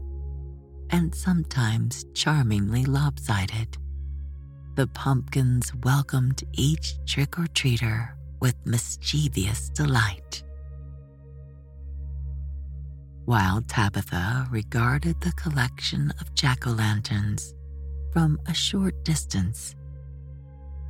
and 0.89 1.13
sometimes 1.13 2.06
charmingly 2.13 2.86
lopsided 2.86 3.78
the 4.80 4.88
pumpkins 4.88 5.75
welcomed 5.84 6.41
each 6.54 6.93
trick 7.06 7.38
or 7.38 7.47
treater 7.47 8.12
with 8.39 8.56
mischievous 8.65 9.67
delight. 9.71 10.41
While 13.25 13.62
Tabitha 13.63 14.47
regarded 14.49 15.19
the 15.19 15.34
collection 15.34 16.13
of 16.21 16.34
jack 16.34 16.65
o' 16.65 16.71
lanterns 16.71 17.54
from 18.13 18.39
a 18.47 18.54
short 18.54 19.04
distance, 19.04 19.75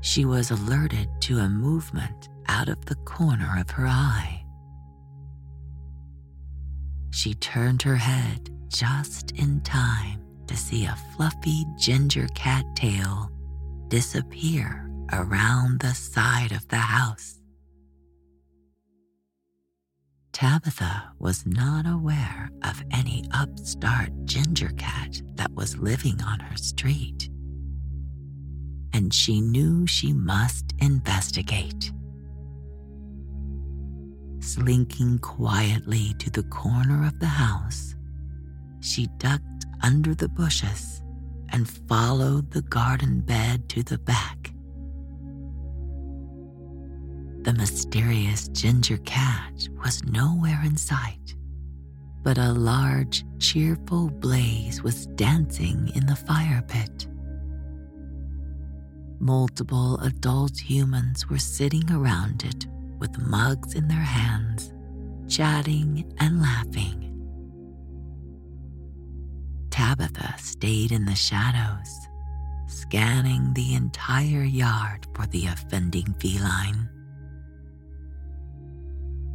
she 0.02 0.26
was 0.26 0.52
alerted 0.52 1.10
to 1.22 1.40
a 1.40 1.50
movement 1.50 2.30
out 2.48 2.70
of 2.70 2.84
the 2.86 2.96
corner 2.96 3.58
of 3.60 3.70
her 3.72 3.86
eye. 3.88 4.44
She 7.12 7.34
turned 7.36 7.82
her 7.82 7.96
head 7.96 8.50
just 8.70 9.32
in 9.32 9.62
time 9.62 10.22
to 10.48 10.56
see 10.56 10.86
a 10.86 10.98
fluffy 11.16 11.66
ginger 11.78 12.28
cat 12.36 12.66
tail 12.76 13.30
disappear 13.88 14.90
around 15.12 15.80
the 15.80 15.94
side 15.94 16.52
of 16.52 16.68
the 16.70 16.78
house. 16.78 17.40
Tabitha 20.32 21.12
was 21.20 21.46
not 21.46 21.86
aware 21.86 22.50
of 22.64 22.82
any 22.92 23.26
upstart 23.34 24.10
ginger 24.26 24.70
cat 24.78 25.22
that 25.36 25.52
was 25.52 25.78
living 25.78 26.22
on 26.24 26.40
her 26.40 26.56
street, 26.56 27.30
and 29.00 29.14
she 29.14 29.40
knew 29.40 29.88
she 29.88 30.12
must 30.12 30.74
investigate. 30.80 31.94
Slinking 34.42 35.20
quietly 35.20 36.14
to 36.20 36.30
the 36.30 36.44
corner 36.44 37.08
of 37.08 37.18
the 37.20 37.26
house, 37.26 37.96
she 38.82 39.08
ducked 39.18 39.66
under 39.82 40.14
the 40.14 40.28
bushes 40.28 41.02
and 41.54 41.70
followed 41.88 42.52
the 42.52 42.62
garden 42.64 43.22
bed 43.22 43.70
to 43.70 43.84
the 43.84 43.98
back. 44.00 44.52
The 47.44 47.54
mysterious 47.54 48.50
ginger 48.50 48.98
cat 48.98 49.70
was 49.82 50.04
nowhere 50.04 50.62
in 50.66 50.76
sight, 50.76 51.36
but 52.22 52.38
a 52.38 52.52
large, 52.52 53.24
cheerful 53.40 54.10
blaze 54.10 54.84
was 54.84 55.06
dancing 55.16 55.90
in 55.96 56.06
the 56.06 56.18
fire 56.18 56.62
pit. 56.68 57.09
Multiple 59.20 60.00
adult 60.00 60.58
humans 60.58 61.30
were 61.30 61.38
sitting 61.38 61.92
around 61.92 62.46
it 62.46 62.68
with 63.00 63.20
mugs 63.20 63.76
in 63.76 63.88
their 63.90 63.98
hands, 63.98 64.72
chatting 65.28 66.10
and 66.20 66.42
laughing. 66.42 67.06
Tabitha 69.70 70.36
stayed 70.38 70.94
in 70.94 71.04
the 71.04 71.16
shadows, 71.16 72.08
scanning 72.68 73.54
the 73.54 73.76
entire 73.76 74.44
yard 74.44 75.06
for 75.14 75.26
the 75.28 75.48
offending 75.48 76.16
feline. 76.20 76.90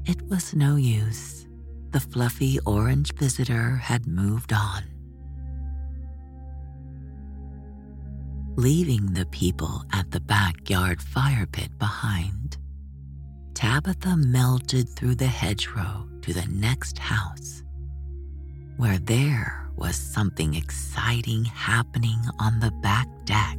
It 0.07 0.23
was 0.29 0.55
no 0.55 0.77
use. 0.77 1.47
The 1.91 2.01
fluffy 2.01 2.59
orange 2.67 3.15
visitor 3.15 3.77
had 3.77 4.07
moved 4.07 4.53
on. 4.53 4.83
Leaving 8.57 9.13
the 9.13 9.27
people 9.27 9.85
at 9.93 10.13
the 10.13 10.21
backyard 10.21 11.03
fire 11.03 11.45
pit 11.45 11.77
behind, 11.81 12.57
Tabitha 13.53 14.17
melted 14.17 14.89
through 14.91 15.17
the 15.17 15.27
hedgerow 15.27 16.09
to 16.23 16.33
the 16.33 16.47
next 16.47 16.97
house, 16.97 17.65
where 18.77 18.99
there 18.99 19.69
was 19.75 19.97
something 19.97 20.55
exciting 20.55 21.45
happening 21.45 22.21
on 22.39 22.61
the 22.61 22.71
back 22.81 23.09
deck. 23.25 23.59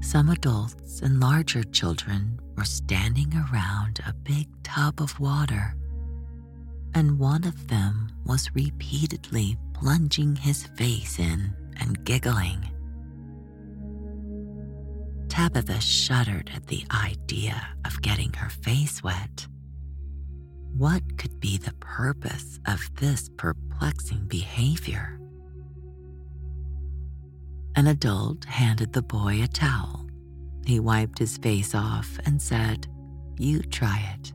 Some 0.00 0.30
adults 0.30 1.02
and 1.02 1.20
larger 1.20 1.62
children 1.62 2.40
were 2.56 2.64
standing 2.64 3.34
around 3.34 4.00
a 4.06 4.14
big 4.14 4.48
tub 4.62 5.02
of 5.02 5.20
water, 5.20 5.74
and 6.94 7.18
one 7.18 7.44
of 7.44 7.68
them 7.68 8.10
was 8.24 8.54
repeatedly 8.54 9.58
plunging 9.74 10.36
his 10.36 10.64
face 10.68 11.18
in 11.18 11.54
and 11.80 12.04
giggling. 12.04 12.64
Tabitha 15.28 15.80
shuddered 15.80 16.50
at 16.54 16.66
the 16.66 16.84
idea 16.90 17.68
of 17.84 18.02
getting 18.02 18.32
her 18.32 18.48
face 18.48 19.02
wet. 19.02 19.46
What 20.76 21.18
could 21.18 21.38
be 21.40 21.58
the 21.58 21.74
purpose 21.74 22.58
of 22.66 22.80
this 22.96 23.30
perplexing 23.36 24.26
behavior? 24.26 25.20
An 27.76 27.86
adult 27.86 28.44
handed 28.44 28.92
the 28.92 29.02
boy 29.02 29.42
a 29.42 29.46
towel. 29.46 30.06
He 30.66 30.80
wiped 30.80 31.18
his 31.18 31.38
face 31.38 31.74
off 31.74 32.18
and 32.26 32.42
said, 32.42 32.88
You 33.38 33.62
try 33.62 34.14
it. 34.14 34.32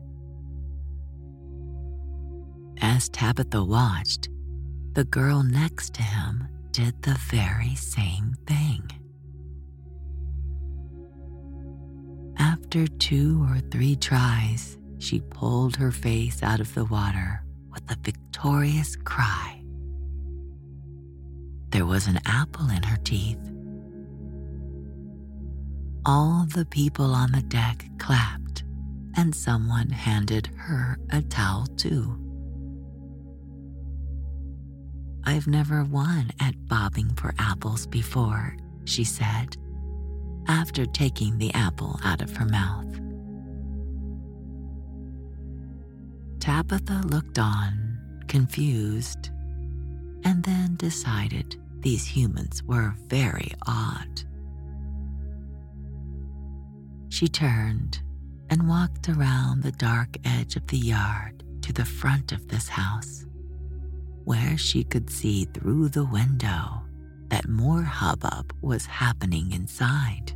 As 2.80 3.08
Tabitha 3.10 3.62
watched, 3.62 4.28
the 4.94 5.04
girl 5.04 5.42
next 5.42 5.94
to 5.94 6.02
him 6.02 6.48
did 6.74 7.00
the 7.02 7.16
very 7.30 7.76
same 7.76 8.34
thing. 8.48 8.82
After 12.36 12.88
two 12.88 13.46
or 13.48 13.60
three 13.70 13.94
tries, 13.94 14.76
she 14.98 15.20
pulled 15.20 15.76
her 15.76 15.92
face 15.92 16.42
out 16.42 16.58
of 16.58 16.74
the 16.74 16.84
water 16.84 17.44
with 17.72 17.88
a 17.88 17.96
victorious 18.02 18.96
cry. 18.96 19.62
There 21.70 21.86
was 21.86 22.08
an 22.08 22.18
apple 22.26 22.68
in 22.68 22.82
her 22.82 22.98
teeth. 23.04 23.38
All 26.04 26.44
the 26.52 26.66
people 26.66 27.14
on 27.14 27.30
the 27.30 27.42
deck 27.42 27.88
clapped, 27.98 28.64
and 29.16 29.32
someone 29.32 29.90
handed 29.90 30.48
her 30.56 30.98
a 31.10 31.22
towel 31.22 31.66
too. 31.76 32.23
I've 35.26 35.46
never 35.46 35.84
won 35.84 36.30
at 36.40 36.68
bobbing 36.68 37.10
for 37.14 37.34
apples 37.38 37.86
before, 37.86 38.56
she 38.84 39.04
said, 39.04 39.56
after 40.48 40.84
taking 40.84 41.38
the 41.38 41.52
apple 41.54 41.98
out 42.04 42.20
of 42.20 42.36
her 42.36 42.44
mouth. 42.44 43.00
Tabitha 46.40 47.02
looked 47.06 47.38
on, 47.38 47.98
confused, 48.28 49.30
and 50.24 50.42
then 50.44 50.76
decided 50.76 51.56
these 51.80 52.06
humans 52.06 52.62
were 52.64 52.94
very 53.08 53.50
odd. 53.66 54.22
She 57.08 57.28
turned 57.28 58.02
and 58.50 58.68
walked 58.68 59.08
around 59.08 59.62
the 59.62 59.72
dark 59.72 60.16
edge 60.24 60.56
of 60.56 60.66
the 60.66 60.76
yard 60.76 61.44
to 61.62 61.72
the 61.72 61.84
front 61.84 62.32
of 62.32 62.48
this 62.48 62.68
house, 62.68 63.24
where 64.24 64.56
she 64.56 64.84
could 64.84 65.10
see 65.10 65.44
through 65.46 65.88
the 65.88 66.04
window 66.04 66.82
that 67.28 67.48
more 67.48 67.82
hubbub 67.82 68.52
was 68.60 68.86
happening 68.86 69.52
inside. 69.52 70.32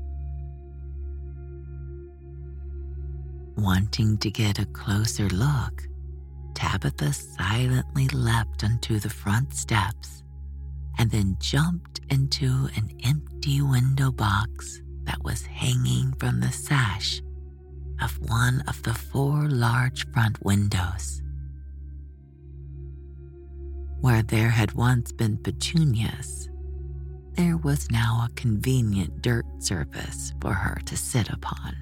Wanting 3.57 4.19
to 4.19 4.31
get 4.31 4.59
a 4.59 4.67
closer 4.67 5.29
look, 5.29 5.89
Tabitha 6.55 7.13
silently 7.13 8.09
leapt 8.09 8.65
onto 8.65 8.99
the 8.99 9.11
front 9.11 9.55
steps 9.55 10.23
and 10.99 11.11
then 11.11 11.37
jumped 11.41 12.01
into 12.11 12.69
an 12.77 12.91
empty 13.05 13.63
window 13.63 14.11
box 14.11 14.81
that 15.05 15.23
was 15.23 15.47
hanging 15.47 16.13
from 16.15 16.41
the 16.41 16.51
sash 16.53 17.23
of 18.03 18.19
one 18.29 18.63
of 18.69 18.83
the 18.83 18.95
four 18.95 19.49
large 19.49 20.11
front 20.13 20.45
windows. 20.45 21.23
Where 24.01 24.23
there 24.23 24.51
had 24.51 24.73
once 24.73 25.13
been 25.13 25.39
petunias, 25.39 26.49
there 27.33 27.57
was 27.57 27.91
now 27.91 28.27
a 28.27 28.35
convenient 28.35 29.23
dirt 29.23 29.47
surface 29.59 30.33
for 30.41 30.53
her 30.53 30.81
to 30.87 30.97
sit 30.97 31.29
upon. 31.31 31.77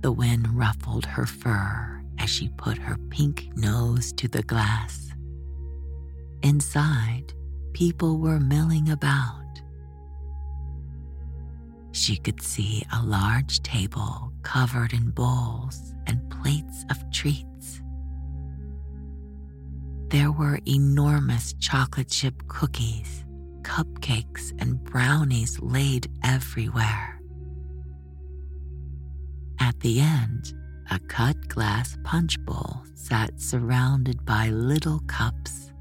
The 0.00 0.12
wind 0.12 0.48
ruffled 0.56 1.06
her 1.06 1.26
fur 1.26 2.02
as 2.18 2.30
she 2.30 2.48
put 2.50 2.78
her 2.78 2.96
pink 3.10 3.48
nose 3.56 4.12
to 4.14 4.28
the 4.28 4.42
glass. 4.42 5.10
Inside, 6.42 7.32
people 7.72 8.18
were 8.18 8.40
milling 8.40 8.90
about. 8.90 9.42
She 11.92 12.16
could 12.16 12.42
see 12.42 12.84
a 12.92 13.02
large 13.02 13.62
table 13.62 14.32
covered 14.42 14.92
in 14.92 15.10
bowls 15.10 15.94
and 16.06 16.30
plates 16.30 16.84
of 16.90 17.10
treats. 17.10 17.55
There 20.08 20.30
were 20.30 20.60
enormous 20.66 21.52
chocolate 21.54 22.08
chip 22.08 22.46
cookies, 22.46 23.24
cupcakes, 23.62 24.52
and 24.60 24.82
brownies 24.84 25.58
laid 25.60 26.08
everywhere. 26.22 27.20
At 29.58 29.80
the 29.80 30.00
end, 30.00 30.54
a 30.92 31.00
cut 31.00 31.48
glass 31.48 31.98
punch 32.04 32.38
bowl 32.44 32.84
sat 32.94 33.40
surrounded 33.40 34.24
by 34.24 34.50
little 34.50 35.00
cups. 35.08 35.72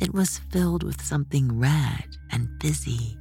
It 0.00 0.12
was 0.12 0.38
filled 0.50 0.82
with 0.82 1.00
something 1.00 1.56
red 1.56 2.16
and 2.32 2.48
fizzy. 2.60 3.16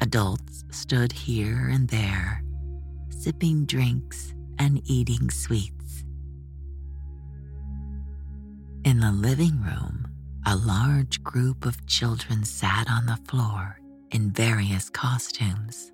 Adults 0.00 0.64
stood 0.70 1.12
here 1.12 1.68
and 1.70 1.86
there, 1.88 2.42
sipping 3.10 3.66
drinks 3.66 4.34
and 4.58 4.80
eating 4.86 5.28
sweets. 5.28 5.79
In 8.82 9.00
the 9.00 9.12
living 9.12 9.62
room, 9.62 10.08
a 10.46 10.56
large 10.56 11.22
group 11.22 11.66
of 11.66 11.86
children 11.86 12.44
sat 12.44 12.88
on 12.90 13.04
the 13.04 13.18
floor 13.28 13.78
in 14.10 14.30
various 14.30 14.88
costumes. 14.88 15.92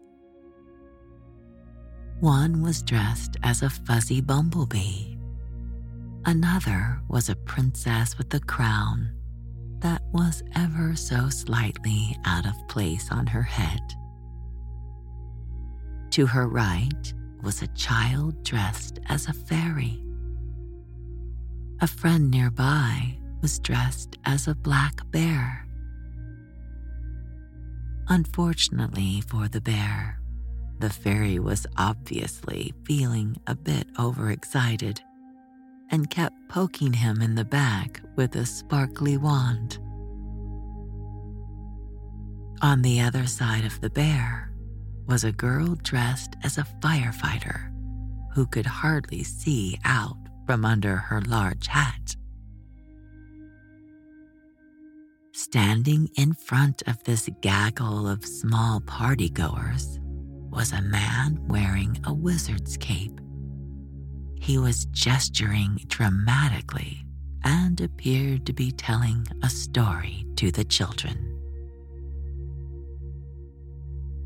One 2.21 2.63
was 2.63 2.83
dressed 2.83 3.37
as 3.43 3.63
a 3.63 3.71
fuzzy 3.71 4.21
bumblebee. 4.21 5.17
Another 6.27 7.01
was 7.09 7.29
a 7.29 7.35
princess 7.35 8.17
with 8.17 8.33
a 8.35 8.41
crown 8.41 9.11
that 9.81 10.03
was 10.13 10.45
ever 10.55 10.95
so 10.95 11.29
slightly 11.29 12.17
out 12.25 12.47
of 12.47 12.69
place 12.69 13.11
on 13.11 13.27
her 13.27 13.43
head. 13.43 13.81
To 16.11 16.25
her 16.27 16.47
right 16.47 17.13
was 17.43 17.63
a 17.63 17.69
child 17.69 18.45
dressed 18.45 19.01
as 19.09 19.27
a 19.27 19.33
fairy. 19.33 20.06
A 21.83 21.87
friend 21.87 22.31
nearby 22.31 23.19
was 23.43 23.59
dressed 23.59 24.17
as 24.25 24.49
a 24.49 24.55
black 24.55 24.95
bear. 25.11 25.67
Unfortunately 28.09 29.21
for 29.29 29.47
the 29.47 29.61
bear, 29.61 30.19
the 30.79 30.89
fairy 30.89 31.39
was 31.39 31.67
obviously 31.77 32.73
feeling 32.87 33.37
a 33.47 33.55
bit 33.55 33.87
overexcited 33.99 35.03
and 35.91 36.09
kept 36.09 36.49
poking 36.49 36.95
him 36.95 37.21
in 37.21 37.35
the 37.35 37.45
back 37.45 38.01
with 38.17 38.37
a 38.37 38.47
sparkly 38.47 39.19
wand. 39.19 39.79
On 42.63 42.81
the 42.81 43.03
other 43.03 43.27
side 43.27 43.67
of 43.67 43.83
the 43.83 43.91
bear 43.91 44.51
was 45.07 45.25
a 45.25 45.33
girl 45.33 45.75
dressed 45.83 46.37
as 46.43 46.57
a 46.57 46.67
firefighter 46.81 47.71
who 48.33 48.47
could 48.47 48.67
hardly 48.67 49.23
see 49.23 49.79
out 49.85 50.26
from 50.47 50.65
under 50.65 50.97
her 50.97 51.21
large 51.23 51.67
hat. 51.67 52.17
Standing 55.33 56.09
in 56.17 56.33
front 56.33 56.83
of 56.87 57.03
this 57.05 57.29
gaggle 57.43 58.09
of 58.09 58.25
small 58.25 58.81
partygoers 58.81 59.99
was 60.51 60.73
a 60.73 60.81
man 60.81 61.39
wearing 61.47 62.01
a 62.05 62.15
wizard's 62.15 62.77
cape. 62.79 63.21
He 64.41 64.57
was 64.57 64.87
gesturing 64.87 65.81
dramatically 65.89 67.05
and 67.45 67.81
appeared 67.81 68.47
to 68.47 68.53
be 68.53 68.71
telling 68.73 69.27
a 69.43 69.51
story 69.51 70.27
to 70.37 70.51
the 70.51 70.65
children. 70.65 71.33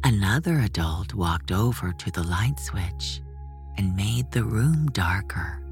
Another 0.05 0.61
adult 0.61 1.13
walked 1.15 1.53
over 1.53 1.93
to 1.93 2.11
the 2.13 2.23
light 2.23 2.59
switch 2.59 3.21
and 3.77 3.97
made 3.97 4.31
the 4.31 4.45
room 4.45 4.87
darker, 4.93 5.63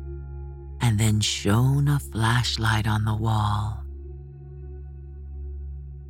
and 0.81 0.99
then 0.99 1.21
shone 1.21 1.89
a 1.89 1.99
flashlight 1.99 2.87
on 2.87 3.05
the 3.05 3.15
wall. 3.15 3.83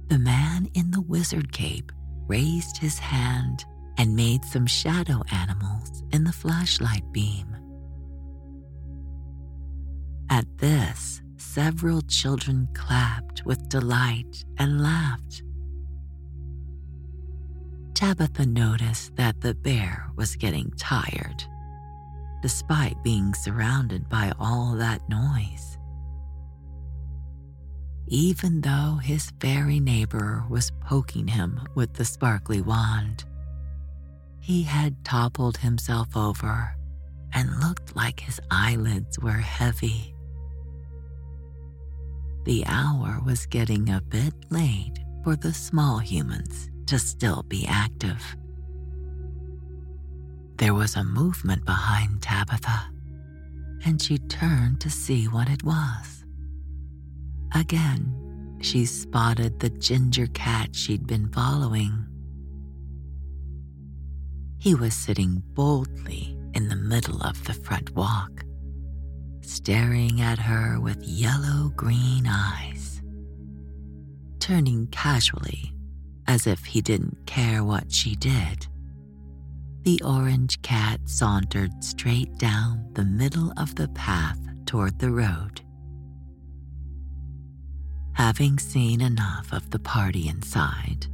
The 0.09 0.18
man 0.18 0.68
in 0.74 0.90
the 0.90 1.02
wizard 1.02 1.52
cape 1.52 1.92
raised 2.26 2.78
his 2.78 2.98
hand 2.98 3.64
and 3.98 4.14
made 4.16 4.44
some 4.44 4.66
shadow 4.66 5.22
animals 5.33 6.02
in 6.12 6.24
the 6.24 6.33
flashlight 6.33 7.04
beam. 7.12 7.46
At 10.31 10.46
this, 10.59 11.20
several 11.37 12.02
children 12.02 12.68
clapped 12.74 13.44
with 13.44 13.68
delight 13.68 14.44
and 14.59 14.81
laughed. 14.81 15.42
Tabitha 17.94 18.46
noticed 18.46 19.16
that 19.16 19.40
the 19.40 19.54
bear 19.54 20.09
was 20.16 20.37
getting 20.37 20.70
tired, 20.76 21.44
despite 22.42 23.03
being 23.03 23.35
surrounded 23.35 24.09
by 24.09 24.33
all 24.38 24.74
that 24.77 25.07
noise. 25.09 25.79
Even 28.07 28.62
though 28.62 28.98
his 29.03 29.33
fairy 29.38 29.81
neighbor 29.81 30.44
was 30.48 30.72
poking 30.81 31.29
him 31.29 31.61
with 31.74 31.92
the 31.94 32.05
sparkly 32.05 32.61
wand, 32.61 33.24
he 34.40 34.62
had 34.62 35.05
toppled 35.05 35.59
himself 35.59 36.16
over 36.16 36.74
and 37.35 37.61
looked 37.61 37.94
like 37.94 38.20
his 38.20 38.40
eyelids 38.51 39.18
were 39.18 39.33
heavy. 39.33 40.14
The 42.44 42.64
hour 42.66 43.20
was 43.27 43.44
getting 43.44 43.90
a 43.90 44.01
bit 44.01 44.33
late 44.48 45.01
for 45.22 45.37
the 45.37 45.53
small 45.53 45.98
humans 45.98 46.70
to 46.87 46.98
still 46.98 47.42
be 47.42 47.66
active. 47.68 48.22
There 50.59 50.75
was 50.75 50.97
a 50.97 51.05
movement 51.05 51.64
behind 51.64 52.23
Tabitha, 52.23 52.90
and 53.85 54.01
she 54.03 54.18
turned 54.18 54.81
to 54.83 54.90
see 54.90 55.27
what 55.27 55.49
it 55.49 55.62
was. 55.64 56.25
Again, 57.55 58.59
she 58.61 58.85
spotted 58.85 59.61
the 59.61 59.71
ginger 59.71 60.27
cat 60.29 60.75
she'd 60.75 61.07
been 61.07 61.29
following 61.29 62.09
he 64.59 64.75
was 64.75 64.92
sitting 64.92 65.42
boldly 65.55 66.37
in 66.53 66.68
the 66.68 66.77
middle 66.77 67.23
of 67.23 67.42
the 67.44 67.55
front 67.55 67.94
walk, 67.94 68.44
staring 69.40 70.21
at 70.21 70.38
her 70.38 70.81
with 70.81 71.03
yellow 71.05 71.73
green 71.77 72.27
eyes. 72.27 73.01
Turning 74.40 74.88
casually, 74.88 75.73
as 76.27 76.47
if 76.47 76.64
he 76.64 76.81
didn't 76.81 77.25
care 77.25 77.62
what 77.62 77.92
she 77.92 78.16
did, 78.16 78.66
the 79.88 80.05
orange 80.05 80.61
cat 80.61 81.01
sauntered 81.07 81.72
straight 81.83 82.37
down 82.37 82.87
the 82.92 83.07
middle 83.07 83.55
of 83.57 83.74
the 83.77 83.88
path 83.88 84.38
toward 84.66 84.98
the 84.98 85.11
road. 85.11 85.62
Having 88.12 88.59
seen 88.59 89.01
enough 89.01 89.51
of 89.51 89.70
the 89.70 89.79
party 89.79 90.29
inside, 90.29 91.07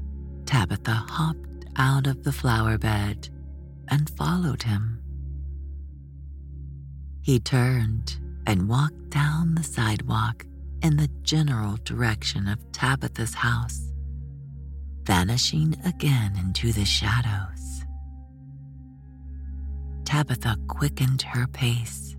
Tabitha 0.44 0.90
hopped 0.90 1.66
out 1.76 2.08
of 2.08 2.24
the 2.24 2.32
flower 2.32 2.76
bed 2.76 3.28
and 3.92 4.10
followed 4.16 4.64
him. 4.64 5.00
He 7.22 7.38
turned 7.38 8.16
and 8.44 8.68
walked 8.68 9.08
down 9.10 9.54
the 9.54 9.62
sidewalk 9.62 10.44
in 10.82 10.96
the 10.96 11.10
general 11.22 11.76
direction 11.84 12.48
of 12.48 12.72
Tabitha's 12.72 13.34
house, 13.34 13.92
vanishing 15.04 15.76
again 15.86 16.32
into 16.36 16.72
the 16.72 16.84
shadows. 16.84 17.53
Tabitha 20.04 20.56
quickened 20.68 21.22
her 21.22 21.46
pace, 21.46 22.16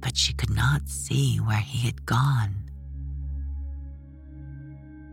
but 0.00 0.16
she 0.16 0.32
could 0.32 0.54
not 0.54 0.88
see 0.88 1.36
where 1.38 1.56
he 1.56 1.86
had 1.86 2.04
gone. 2.06 2.54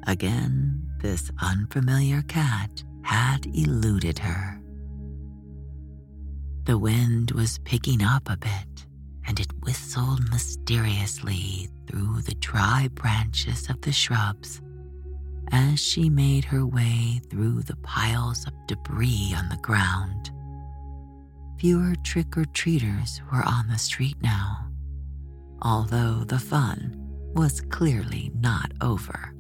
Again, 0.08 0.88
this 1.02 1.32
unfamiliar 1.42 2.22
cat 2.24 2.84
had 3.04 3.46
eluded 3.48 4.20
her. 4.20 4.60
The 6.66 6.78
wind 6.78 7.32
was 7.32 7.60
picking 7.60 8.04
up 8.04 8.30
a 8.30 8.38
bit, 8.38 8.86
and 9.28 9.40
it 9.40 9.52
whistled 9.62 10.30
mysteriously 10.32 11.70
through 11.88 12.22
the 12.22 12.36
dry 12.36 12.90
branches 12.94 13.70
of 13.70 13.82
the 13.82 13.92
shrubs 13.92 14.62
as 15.52 15.80
she 15.80 16.10
made 16.10 16.44
her 16.46 16.66
way 16.66 17.22
through 17.30 17.62
the 17.62 17.76
piles 17.78 18.46
of 18.48 18.54
debris 18.68 19.34
on 19.38 19.48
the 19.50 19.58
ground. 19.58 20.32
Fewer 21.58 21.96
trick 22.04 22.38
or 22.38 22.46
treaters 22.46 23.22
were 23.32 23.44
on 23.44 23.68
the 23.68 23.78
street 23.78 24.18
now, 24.22 24.70
although 25.62 26.24
the 26.26 26.40
fun 26.40 26.96
was 27.34 27.62
clearly 27.62 28.32
not 28.36 28.72
over. 28.82 29.34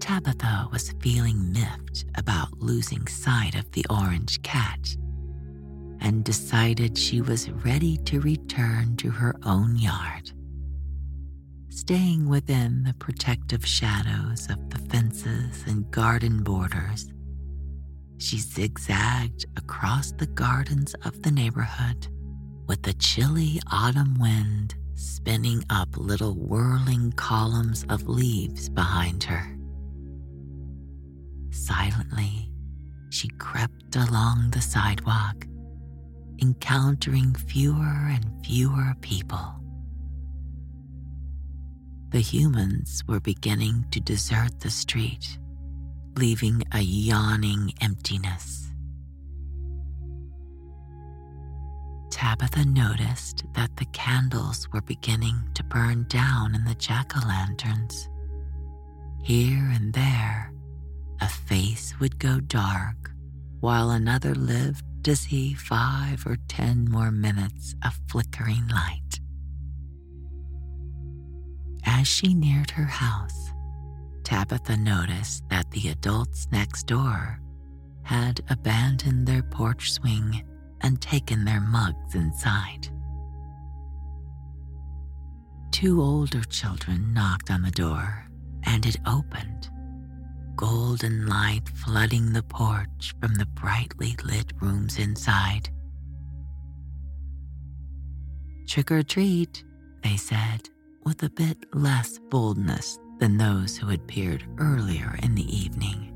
Tabitha 0.00 0.68
was 0.70 0.92
feeling 1.00 1.52
miffed 1.52 2.04
about 2.14 2.58
losing 2.60 3.06
sight 3.06 3.54
of 3.54 3.70
the 3.72 3.86
orange 3.88 4.42
cat 4.42 4.96
and 6.00 6.24
decided 6.24 6.96
she 6.98 7.20
was 7.22 7.50
ready 7.50 7.96
to 7.98 8.20
return 8.20 8.96
to 8.96 9.10
her 9.10 9.34
own 9.44 9.76
yard. 9.76 10.32
Staying 11.70 12.28
within 12.28 12.84
the 12.84 12.94
protective 12.94 13.64
shadows 13.66 14.48
of 14.50 14.70
the 14.70 14.78
fences 14.90 15.64
and 15.66 15.90
garden 15.90 16.42
borders, 16.42 17.13
she 18.18 18.38
zigzagged 18.38 19.46
across 19.56 20.12
the 20.12 20.26
gardens 20.26 20.94
of 21.04 21.22
the 21.22 21.30
neighborhood 21.30 22.08
with 22.66 22.82
the 22.82 22.94
chilly 22.94 23.60
autumn 23.70 24.18
wind 24.18 24.74
spinning 24.94 25.64
up 25.70 25.88
little 25.96 26.34
whirling 26.34 27.12
columns 27.12 27.84
of 27.88 28.08
leaves 28.08 28.68
behind 28.68 29.24
her. 29.24 29.56
Silently, 31.50 32.50
she 33.10 33.28
crept 33.38 33.96
along 33.96 34.50
the 34.50 34.60
sidewalk, 34.60 35.46
encountering 36.40 37.34
fewer 37.34 38.08
and 38.08 38.24
fewer 38.44 38.94
people. 39.00 39.54
The 42.10 42.20
humans 42.20 43.02
were 43.08 43.20
beginning 43.20 43.86
to 43.90 44.00
desert 44.00 44.60
the 44.60 44.70
street, 44.70 45.38
leaving 46.16 46.62
a 46.72 46.80
yawning 46.80 47.72
emptiness. 47.80 48.68
Tabitha 52.10 52.64
noticed 52.64 53.44
that 53.54 53.76
the 53.76 53.84
candles 53.86 54.68
were 54.72 54.80
beginning 54.82 55.36
to 55.54 55.64
burn 55.64 56.04
down 56.08 56.54
in 56.54 56.64
the 56.64 56.76
jack 56.76 57.12
o' 57.16 57.26
lanterns. 57.26 58.08
Here 59.22 59.68
and 59.72 59.92
there, 59.92 60.52
a 61.20 61.28
face 61.28 61.94
would 61.98 62.18
go 62.18 62.40
dark 62.40 63.10
while 63.60 63.90
another 63.90 64.34
lived 64.34 64.84
to 65.04 65.16
see 65.16 65.54
five 65.54 66.26
or 66.26 66.36
ten 66.48 66.88
more 66.88 67.10
minutes 67.10 67.74
of 67.84 67.98
flickering 68.08 68.68
light. 68.68 69.20
As 71.84 72.06
she 72.06 72.32
neared 72.34 72.70
her 72.72 72.84
house, 72.84 73.43
Tabitha 74.24 74.76
noticed 74.76 75.46
that 75.50 75.70
the 75.70 75.90
adults 75.90 76.48
next 76.50 76.86
door 76.86 77.40
had 78.02 78.40
abandoned 78.48 79.26
their 79.26 79.42
porch 79.42 79.92
swing 79.92 80.42
and 80.80 81.00
taken 81.00 81.44
their 81.44 81.60
mugs 81.60 82.14
inside. 82.14 82.88
Two 85.70 86.00
older 86.00 86.42
children 86.44 87.12
knocked 87.12 87.50
on 87.50 87.62
the 87.62 87.70
door, 87.70 88.26
and 88.64 88.86
it 88.86 88.96
opened 89.06 89.70
golden 90.56 91.26
light 91.26 91.68
flooding 91.68 92.32
the 92.32 92.42
porch 92.42 93.14
from 93.20 93.34
the 93.34 93.46
brightly 93.46 94.16
lit 94.24 94.52
rooms 94.60 94.98
inside. 94.98 95.68
Trick 98.68 98.90
or 98.92 99.02
treat, 99.02 99.64
they 100.02 100.16
said, 100.16 100.68
with 101.04 101.22
a 101.24 101.30
bit 101.30 101.58
less 101.74 102.18
boldness 102.30 102.98
than 103.18 103.36
those 103.36 103.76
who 103.76 103.86
had 103.86 104.06
peered 104.06 104.44
earlier 104.58 105.18
in 105.22 105.34
the 105.34 105.56
evening. 105.56 106.10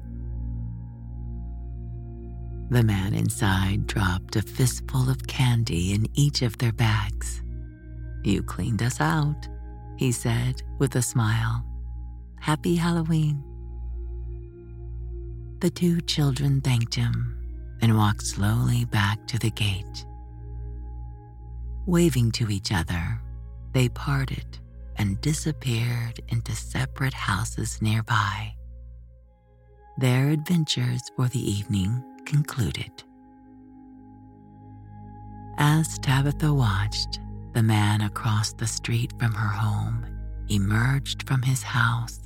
The 2.70 2.82
man 2.82 3.14
inside 3.14 3.86
dropped 3.86 4.36
a 4.36 4.42
fistful 4.42 5.08
of 5.08 5.26
candy 5.26 5.94
in 5.94 6.06
each 6.14 6.42
of 6.42 6.58
their 6.58 6.72
bags. 6.72 7.42
You 8.24 8.42
cleaned 8.42 8.82
us 8.82 9.00
out, 9.00 9.48
he 9.96 10.12
said 10.12 10.62
with 10.78 10.94
a 10.96 11.02
smile. 11.02 11.64
Happy 12.40 12.76
Halloween. 12.76 13.42
The 15.60 15.70
two 15.70 16.00
children 16.02 16.60
thanked 16.60 16.94
him 16.94 17.34
and 17.80 17.96
walked 17.96 18.26
slowly 18.26 18.84
back 18.84 19.26
to 19.28 19.38
the 19.38 19.50
gate. 19.50 20.04
Waving 21.86 22.32
to 22.32 22.50
each 22.50 22.70
other, 22.70 23.20
they 23.72 23.88
parted 23.88 24.58
and 24.98 25.20
disappeared 25.20 26.20
into 26.28 26.52
separate 26.52 27.14
houses 27.14 27.80
nearby. 27.80 28.54
Their 29.98 30.30
adventures 30.30 31.02
for 31.16 31.28
the 31.28 31.38
evening 31.38 32.02
concluded. 32.24 32.90
As 35.56 35.98
Tabitha 35.98 36.52
watched, 36.52 37.20
the 37.52 37.62
man 37.62 38.02
across 38.02 38.52
the 38.52 38.66
street 38.66 39.12
from 39.18 39.32
her 39.32 39.48
home 39.48 40.06
emerged 40.48 41.26
from 41.26 41.42
his 41.42 41.62
house 41.62 42.20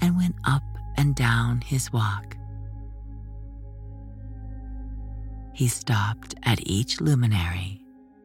and 0.00 0.16
went 0.16 0.36
up 0.44 0.62
and 0.96 1.14
down 1.14 1.60
his 1.60 1.92
walk 1.92 2.36
he 5.54 5.68
stopped 5.68 6.34
at 6.42 6.58
each 6.66 7.00
luminary, 7.00 7.80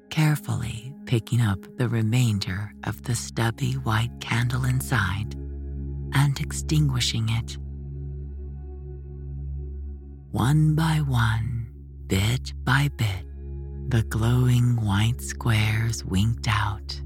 carefully 0.10 0.94
picking 1.06 1.42
up 1.42 1.60
the 1.78 1.88
remainder 1.90 2.72
of 2.84 3.02
the 3.04 3.16
stubby 3.16 3.74
white 3.74 4.12
candle 4.20 4.66
inside 4.66 5.36
and 6.14 6.40
extinguishing 6.40 7.30
it. 7.30 7.58
One 10.32 10.76
by 10.76 11.02
one, 11.06 11.68
bit 12.08 12.54
by 12.64 12.90
bit, 12.96 13.26
the 13.90 14.04
glowing 14.04 14.76
white 14.76 15.22
squares 15.22 16.06
winked 16.06 16.48
out. 16.48 17.02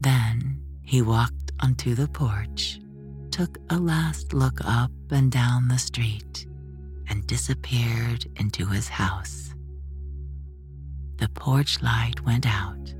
Then 0.00 0.62
he 0.82 1.02
walked 1.02 1.52
onto 1.60 1.94
the 1.94 2.08
porch, 2.08 2.80
took 3.30 3.58
a 3.68 3.78
last 3.78 4.32
look 4.32 4.60
up 4.64 4.90
and 5.10 5.30
down 5.30 5.68
the 5.68 5.78
street 5.78 6.46
and 7.08 7.26
disappeared 7.26 8.26
into 8.36 8.66
his 8.66 8.88
house. 8.88 9.49
The 11.20 11.28
porch 11.28 11.82
light 11.82 12.24
went 12.24 12.46
out, 12.46 12.94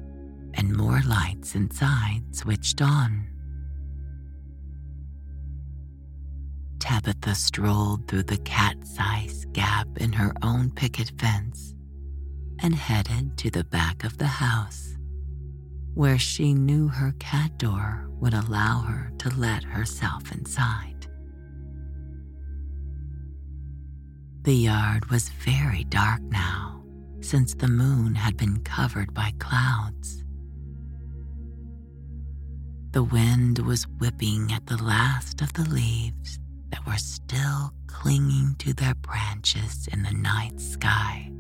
and 0.53 0.77
more 0.77 1.01
lights 1.09 1.55
inside 1.55 2.23
switched 2.33 2.83
on. 2.83 3.27
Tabitha 6.79 7.35
strolled 7.35 8.07
through 8.07 8.25
the 8.25 8.37
cat 8.39 8.77
sized 8.87 9.51
gap 9.55 9.89
in 9.97 10.13
her 10.13 10.35
own 10.43 10.71
picket 10.71 11.13
fence 11.19 11.75
and 12.63 12.75
headed 12.75 13.39
to 13.39 13.51
the 13.51 13.65
back 13.65 14.05
of 14.05 14.19
the 14.19 14.27
house, 14.27 14.99
where 15.95 16.19
she 16.19 16.53
knew 16.53 16.89
her 16.89 17.15
cat 17.19 17.57
door 17.57 18.07
would 18.21 18.35
allow 18.35 18.81
her 18.81 19.13
to 19.19 19.31
let 19.39 19.63
herself 19.65 20.31
inside. 20.31 21.07
The 24.43 24.55
yard 24.55 25.07
was 25.07 25.31
very 25.31 25.85
dark 25.85 26.21
now, 26.23 26.80
since 27.21 27.55
the 27.55 27.69
moon 27.69 28.15
had 28.15 28.37
been 28.37 28.59
covered 28.65 29.13
by 29.15 29.33
clouds. 29.39 30.25
The 32.93 33.05
wind 33.05 33.61
was 33.61 33.87
whipping 33.99 34.53
at 34.53 34.67
the 34.67 34.83
last 34.83 35.41
of 35.41 35.53
the 35.53 35.69
leaves 35.69 36.39
that 36.71 36.85
were 36.87 36.97
still 36.97 37.73
clinging 37.87 38.57
to 38.59 38.73
their 38.73 38.95
branches 38.95 39.89
in 39.93 40.03
the 40.03 40.13
night 40.13 40.61
sky. 40.61 41.31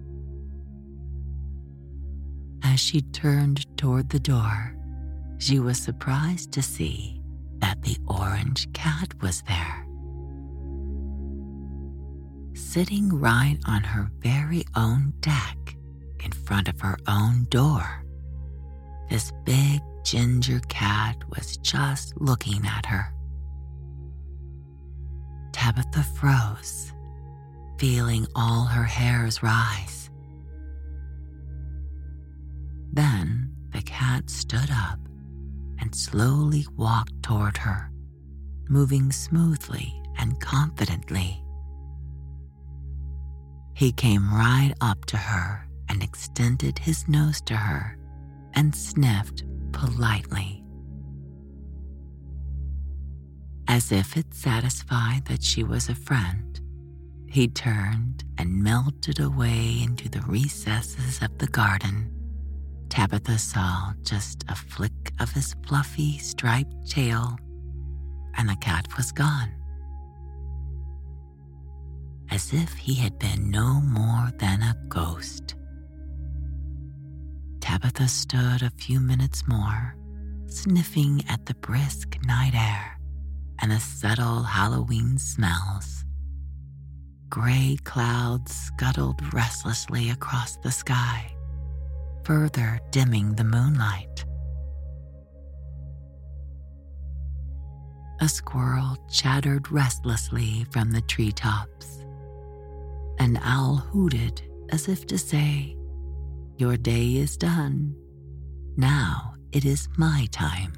As 2.62 2.79
she 2.79 3.01
turned 3.01 3.66
toward 3.77 4.11
the 4.11 4.21
door, 4.21 4.77
she 5.38 5.59
was 5.59 5.79
surprised 5.79 6.53
to 6.53 6.62
see 6.62 7.21
that 7.59 7.83
the 7.83 7.97
orange 8.07 8.73
cat 8.73 9.12
was 9.21 9.43
there 9.49 9.87
sitting 12.55 13.09
right 13.09 13.59
on 13.67 13.83
her 13.83 14.11
very 14.21 14.65
own 14.77 15.13
deck 15.21 15.77
in 16.25 16.33
front 16.33 16.69
of 16.69 16.81
her 16.81 16.96
own 17.09 17.44
door. 17.51 18.05
This 19.09 19.33
big 19.44 19.81
ginger 20.05 20.61
cat 20.69 21.17
was 21.29 21.57
just 21.59 22.21
looking 22.21 22.67
at 22.67 22.87
her. 22.87 23.13
Tabitha 25.53 26.05
froze, 26.19 26.92
feeling 27.79 28.27
all 28.35 28.65
her 28.65 28.85
hairs 28.85 29.42
rise. 29.42 30.11
Then 32.92 33.53
the 33.73 33.83
cat 33.83 34.31
stood 34.31 34.71
up 34.71 34.98
and 35.81 35.94
slowly 35.94 36.67
walked 36.77 37.23
toward 37.23 37.57
her, 37.57 37.90
moving 38.69 39.13
smoothly 39.13 39.92
and 40.19 40.38
confidently. 40.40 41.42
He 43.81 43.92
came 43.92 44.31
right 44.31 44.74
up 44.83 45.06
to 45.06 45.16
her 45.16 45.66
and 45.88 46.02
extended 46.02 46.78
his 46.78 47.08
nose 47.08 47.40
to 47.46 47.56
her 47.56 47.96
and 48.52 48.76
sniffed 48.76 49.42
politely. 49.72 50.62
As 53.68 53.90
if 53.90 54.18
it 54.18 54.35
satisfied 54.35 55.24
that 55.28 55.42
she 55.42 55.62
was 55.64 55.88
a 55.88 55.94
friend, 55.94 56.60
he 57.26 57.48
turned 57.48 58.22
and 58.37 58.62
melted 58.62 59.18
away 59.18 59.81
into 59.83 60.10
the 60.10 60.20
recesses 60.26 61.22
of 61.22 61.38
the 61.38 61.46
garden, 61.46 62.12
Tabitha 62.90 63.38
saw 63.38 63.94
just 64.02 64.44
a 64.50 64.54
flick 64.54 65.12
of 65.20 65.33
his 65.33 65.56
fluffy 65.66 66.18
striped 66.18 66.90
tail, 66.90 67.38
and 68.37 68.46
the 68.46 68.56
cat 68.56 68.94
was 68.98 69.10
gone. 69.10 69.60
As 72.31 72.52
if 72.52 72.72
he 72.74 72.94
had 72.94 73.18
been 73.18 73.50
no 73.50 73.81
more 73.81 74.31
than 74.38 74.62
a 74.62 74.76
ghost. 74.88 75.56
Tabitha 77.60 78.08
stood 78.08 78.62
a 78.62 78.70
few 78.70 79.00
minutes 79.00 79.46
more, 79.46 79.96
sniffing 80.46 81.24
at 81.28 81.44
the 81.46 81.54
brisk 81.54 82.16
night 82.24 82.54
air 82.54 83.00
and 83.60 83.70
the 83.70 83.81
subtle 83.81 84.42
Halloween 84.42 85.18
smells. 85.18 86.04
Gray 87.28 87.76
clouds 87.85 88.54
scuttled 88.54 89.20
restlessly 89.33 90.10
across 90.10 90.56
the 90.56 90.70
sky, 90.72 91.31
further 92.24 92.81
dimming 92.90 93.35
the 93.35 93.44
moonlight. 93.44 94.24
A 98.20 98.28
squirrel 98.28 98.96
chattered 99.10 99.70
restlessly 99.70 100.66
from 100.72 100.90
the 100.90 101.00
treetops. 101.02 102.04
An 103.21 103.38
owl 103.42 103.77
hooted 103.77 104.40
as 104.71 104.88
if 104.88 105.06
to 105.08 105.18
say, 105.18 105.77
Your 106.56 106.79
day 106.79 107.16
is 107.16 107.37
done. 107.37 107.94
Now 108.79 109.35
it 109.52 109.66
is 109.66 109.90
my 109.98 110.27
time. 110.33 110.73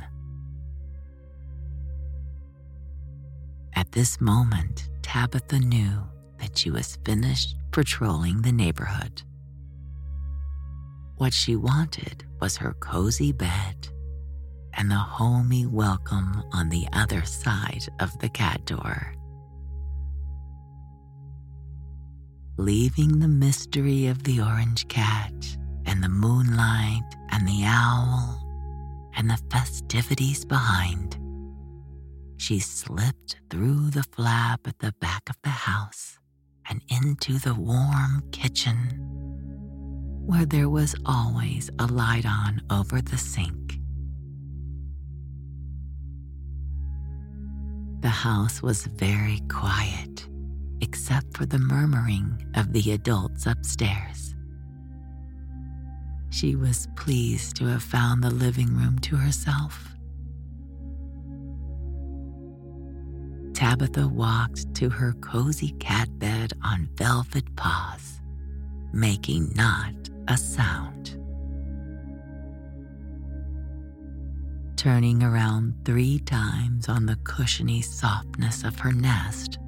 At 3.77 3.93
this 3.93 4.21
moment, 4.21 4.91
Tabitha 5.03 5.61
knew 5.61 6.03
that 6.41 6.59
she 6.59 6.73
was 6.73 6.99
finished 7.05 7.55
patrolling 7.71 8.43
the 8.43 8.51
neighborhood. 8.51 9.23
What 11.19 11.33
she 11.33 11.55
wanted 11.55 12.27
was 12.41 12.57
her 12.57 12.73
cozy 12.81 13.31
bed 13.31 13.87
and 14.75 14.91
the 14.91 14.97
homey 14.97 15.67
welcome 15.67 16.43
on 16.53 16.71
the 16.71 16.89
other 16.93 17.25
side 17.25 17.87
of 18.01 18.19
the 18.19 18.31
cat 18.31 18.67
door. 18.67 19.15
Leaving 22.59 23.19
the 23.19 23.29
mystery 23.29 24.07
of 24.07 24.25
the 24.25 24.39
orange 24.41 24.87
cat 24.89 25.33
and 25.87 26.03
the 26.03 26.09
moonlight 26.09 27.03
and 27.31 27.49
the 27.49 27.63
owl 27.65 28.39
and 29.17 29.31
the 29.31 29.41
festivities 29.51 30.45
behind, 30.45 31.19
she 32.37 32.59
slipped 32.59 33.37
through 33.49 33.89
the 33.91 34.03
flap 34.03 34.61
at 34.67 34.79
the 34.81 34.93
back 35.01 35.31
of 35.31 35.37
the 35.43 35.49
house 35.49 36.19
and 36.69 36.83
into 36.89 37.39
the 37.39 37.55
warm 37.55 38.23
kitchen, 38.33 38.77
where 40.27 40.45
there 40.45 40.69
was 40.69 40.95
always 41.07 41.71
a 41.79 41.87
light 41.87 42.27
on 42.27 42.61
over 42.71 43.01
the 43.01 43.17
sink. 43.17 43.79
The 48.03 48.11
house 48.11 48.61
was 48.61 48.85
very 48.87 49.41
quiet, 49.49 50.29
except 50.83 51.37
for 51.37 51.47
the 51.47 51.59
murmuring 51.59 52.45
of 52.57 52.73
the 52.73 52.91
adults 52.91 53.47
upstairs. 53.47 54.35
She 56.31 56.57
was 56.57 56.89
pleased 56.97 57.57
to 57.57 57.67
have 57.67 57.83
found 57.83 58.23
the 58.23 58.31
living 58.31 58.77
room 58.77 58.99
to 59.01 59.17
herself. 59.17 59.89
Tabitha 63.55 64.09
walked 64.09 64.75
to 64.75 64.89
her 64.91 65.13
cozy 65.21 65.71
cat 65.79 66.09
bed 66.19 66.53
on 66.65 66.89
velvet 66.97 67.55
paws, 67.55 68.21
making 68.93 69.53
not 69.55 69.95
a 70.27 70.37
sound. 70.37 71.17
Turning 74.77 75.23
around 75.23 75.75
three 75.85 76.19
times 76.19 76.89
on 76.89 77.07
the 77.07 77.17
cushiony 77.23 77.83
softness 77.83 78.65
of 78.65 78.81
her 78.81 78.91
nest, 78.91 79.59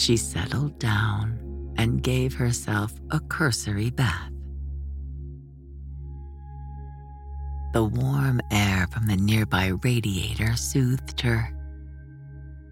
she 0.00 0.16
settled 0.16 0.78
down 0.78 1.38
and 1.76 2.02
gave 2.02 2.34
herself 2.34 2.92
a 3.10 3.20
cursory 3.20 3.90
bath. 3.90 4.32
The 7.72 7.84
warm 7.84 8.40
air 8.50 8.88
from 8.90 9.06
the 9.06 9.16
nearby 9.16 9.72
radiator 9.82 10.56
soothed 10.56 11.20
her 11.20 11.54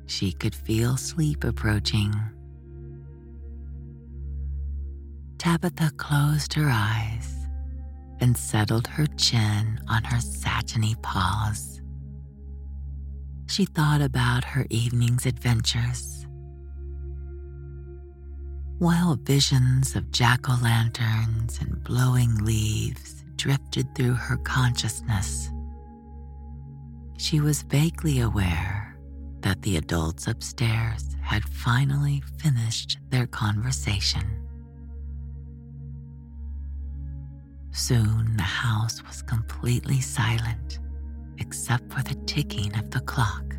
she 0.09 0.33
could 0.33 0.55
feel 0.55 0.97
sleep 0.97 1.45
approaching. 1.45 2.15
Tabitha 5.37 5.93
closed 5.97 6.55
her 6.55 6.69
eyes 6.73 7.47
and 8.21 8.37
settled 8.37 8.87
her 8.89 9.07
chin 9.17 9.79
on 9.87 10.03
her 10.05 10.21
satiny 10.21 10.97
paws. 11.03 11.81
She 13.47 13.67
thought 13.67 14.01
about 14.01 14.45
her 14.45 14.67
evening's 14.71 15.27
adventures. 15.27 16.18
While 18.79 19.17
visions 19.17 19.97
of 19.97 20.13
jack 20.13 20.49
o' 20.49 20.55
lanterns 20.63 21.59
and 21.61 21.83
blowing 21.83 22.37
leaves 22.45 23.25
drifted 23.35 23.93
through 23.97 24.15
her 24.15 24.37
consciousness, 24.37 25.51
she 27.17 27.41
was 27.41 27.63
vaguely 27.63 28.21
aware 28.21 28.97
that 29.41 29.63
the 29.63 29.79
adults 29.79 30.29
upstairs 30.29 31.17
had 31.23 31.43
finally 31.43 32.23
finished 32.39 32.99
their 33.11 33.27
conversation. 33.27 34.23
Soon 37.73 38.37
the 38.37 38.45
house 38.45 39.03
was 39.03 39.23
completely 39.23 40.01
silent, 40.01 40.79
except 41.39 41.93
for 41.93 42.03
the 42.05 42.15
ticking 42.27 42.79
of 42.79 42.93
the 42.93 43.01
clock. 43.01 43.58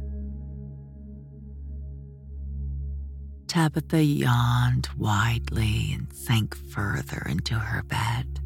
Tabitha 3.49 4.03
yawned 4.03 4.87
widely 4.95 5.91
and 5.93 6.13
sank 6.13 6.55
further 6.55 7.25
into 7.27 7.55
her 7.55 7.81
bed, 7.81 8.39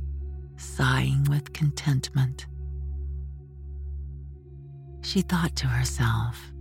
sighing 0.55 1.25
with 1.25 1.51
contentment. 1.51 2.47
She 5.01 5.21
thought 5.21 5.57
to 5.57 5.67
herself, 5.67 6.53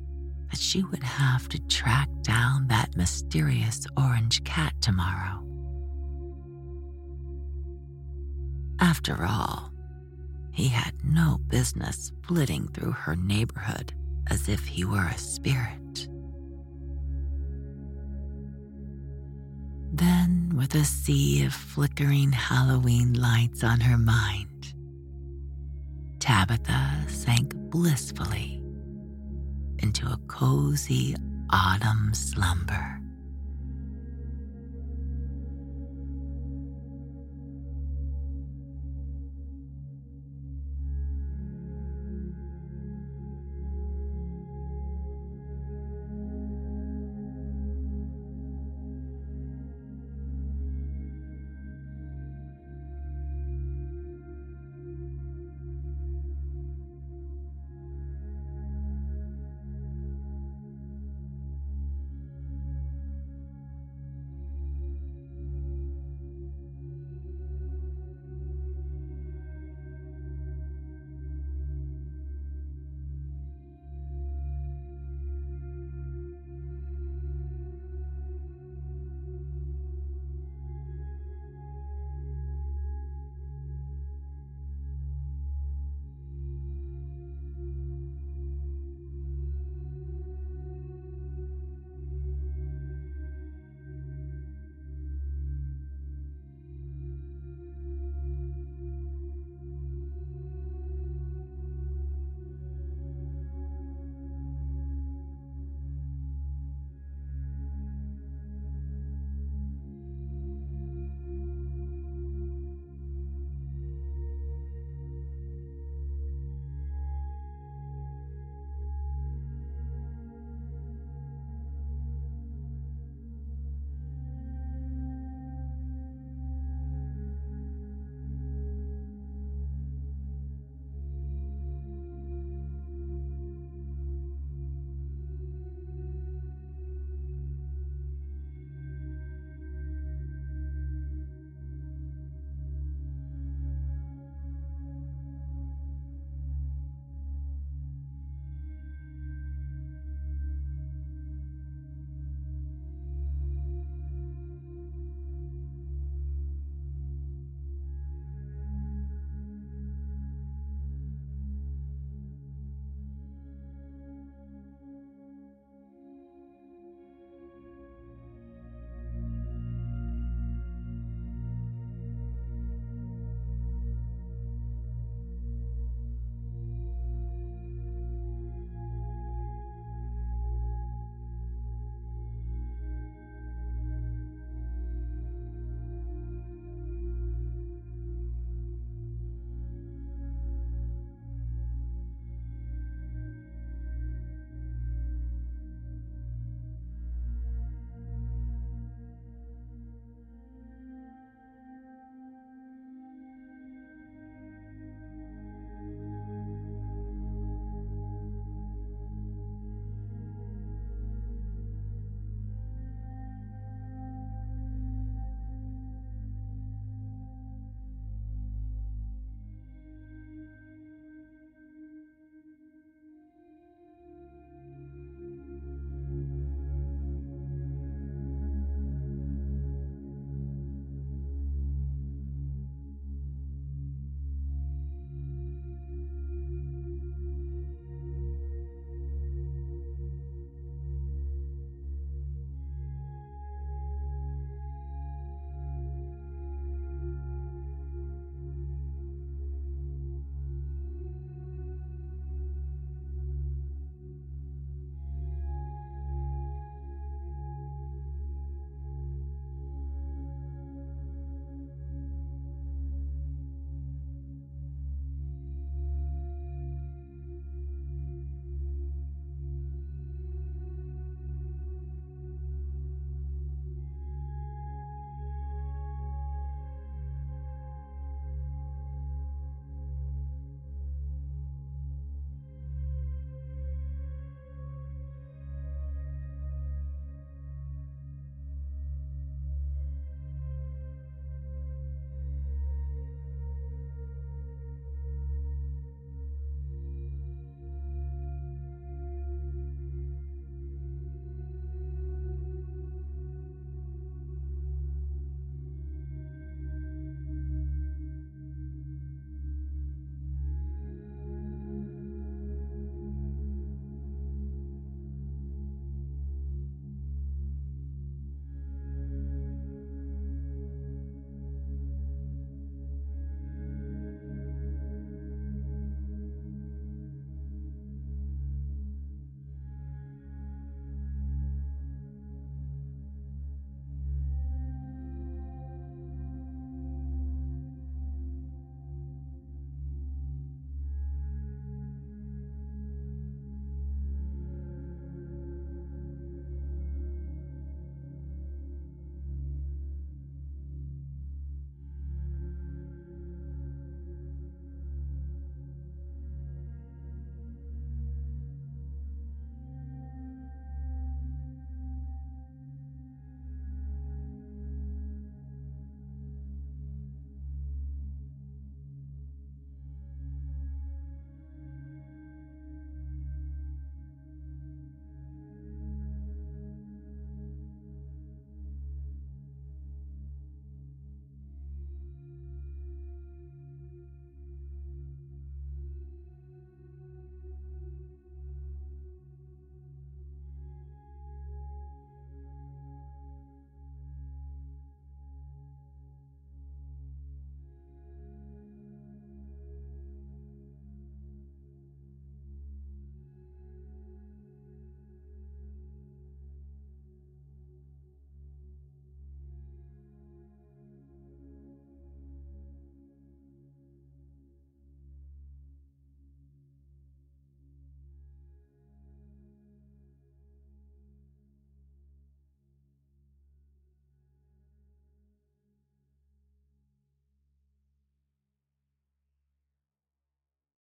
that 0.50 0.58
she 0.58 0.82
would 0.82 1.04
have 1.04 1.48
to 1.50 1.60
track 1.68 2.08
down 2.22 2.66
that 2.66 2.96
mysterious 2.96 3.86
orange 3.96 4.42
cat 4.42 4.74
tomorrow. 4.80 5.46
After 8.80 9.24
all, 9.24 9.72
he 10.50 10.66
had 10.66 10.94
no 11.04 11.38
business 11.46 12.10
flitting 12.24 12.66
through 12.74 12.90
her 12.90 13.14
neighborhood 13.14 13.94
as 14.26 14.48
if 14.48 14.66
he 14.66 14.84
were 14.84 15.06
a 15.06 15.16
spirit. 15.16 16.08
With 20.62 20.76
a 20.76 20.84
sea 20.84 21.44
of 21.44 21.52
flickering 21.52 22.30
Halloween 22.30 23.14
lights 23.14 23.64
on 23.64 23.80
her 23.80 23.98
mind, 23.98 24.74
Tabitha 26.20 27.02
sank 27.08 27.52
blissfully 27.52 28.62
into 29.80 30.06
a 30.06 30.16
cozy 30.28 31.16
autumn 31.50 32.14
slumber. 32.14 33.01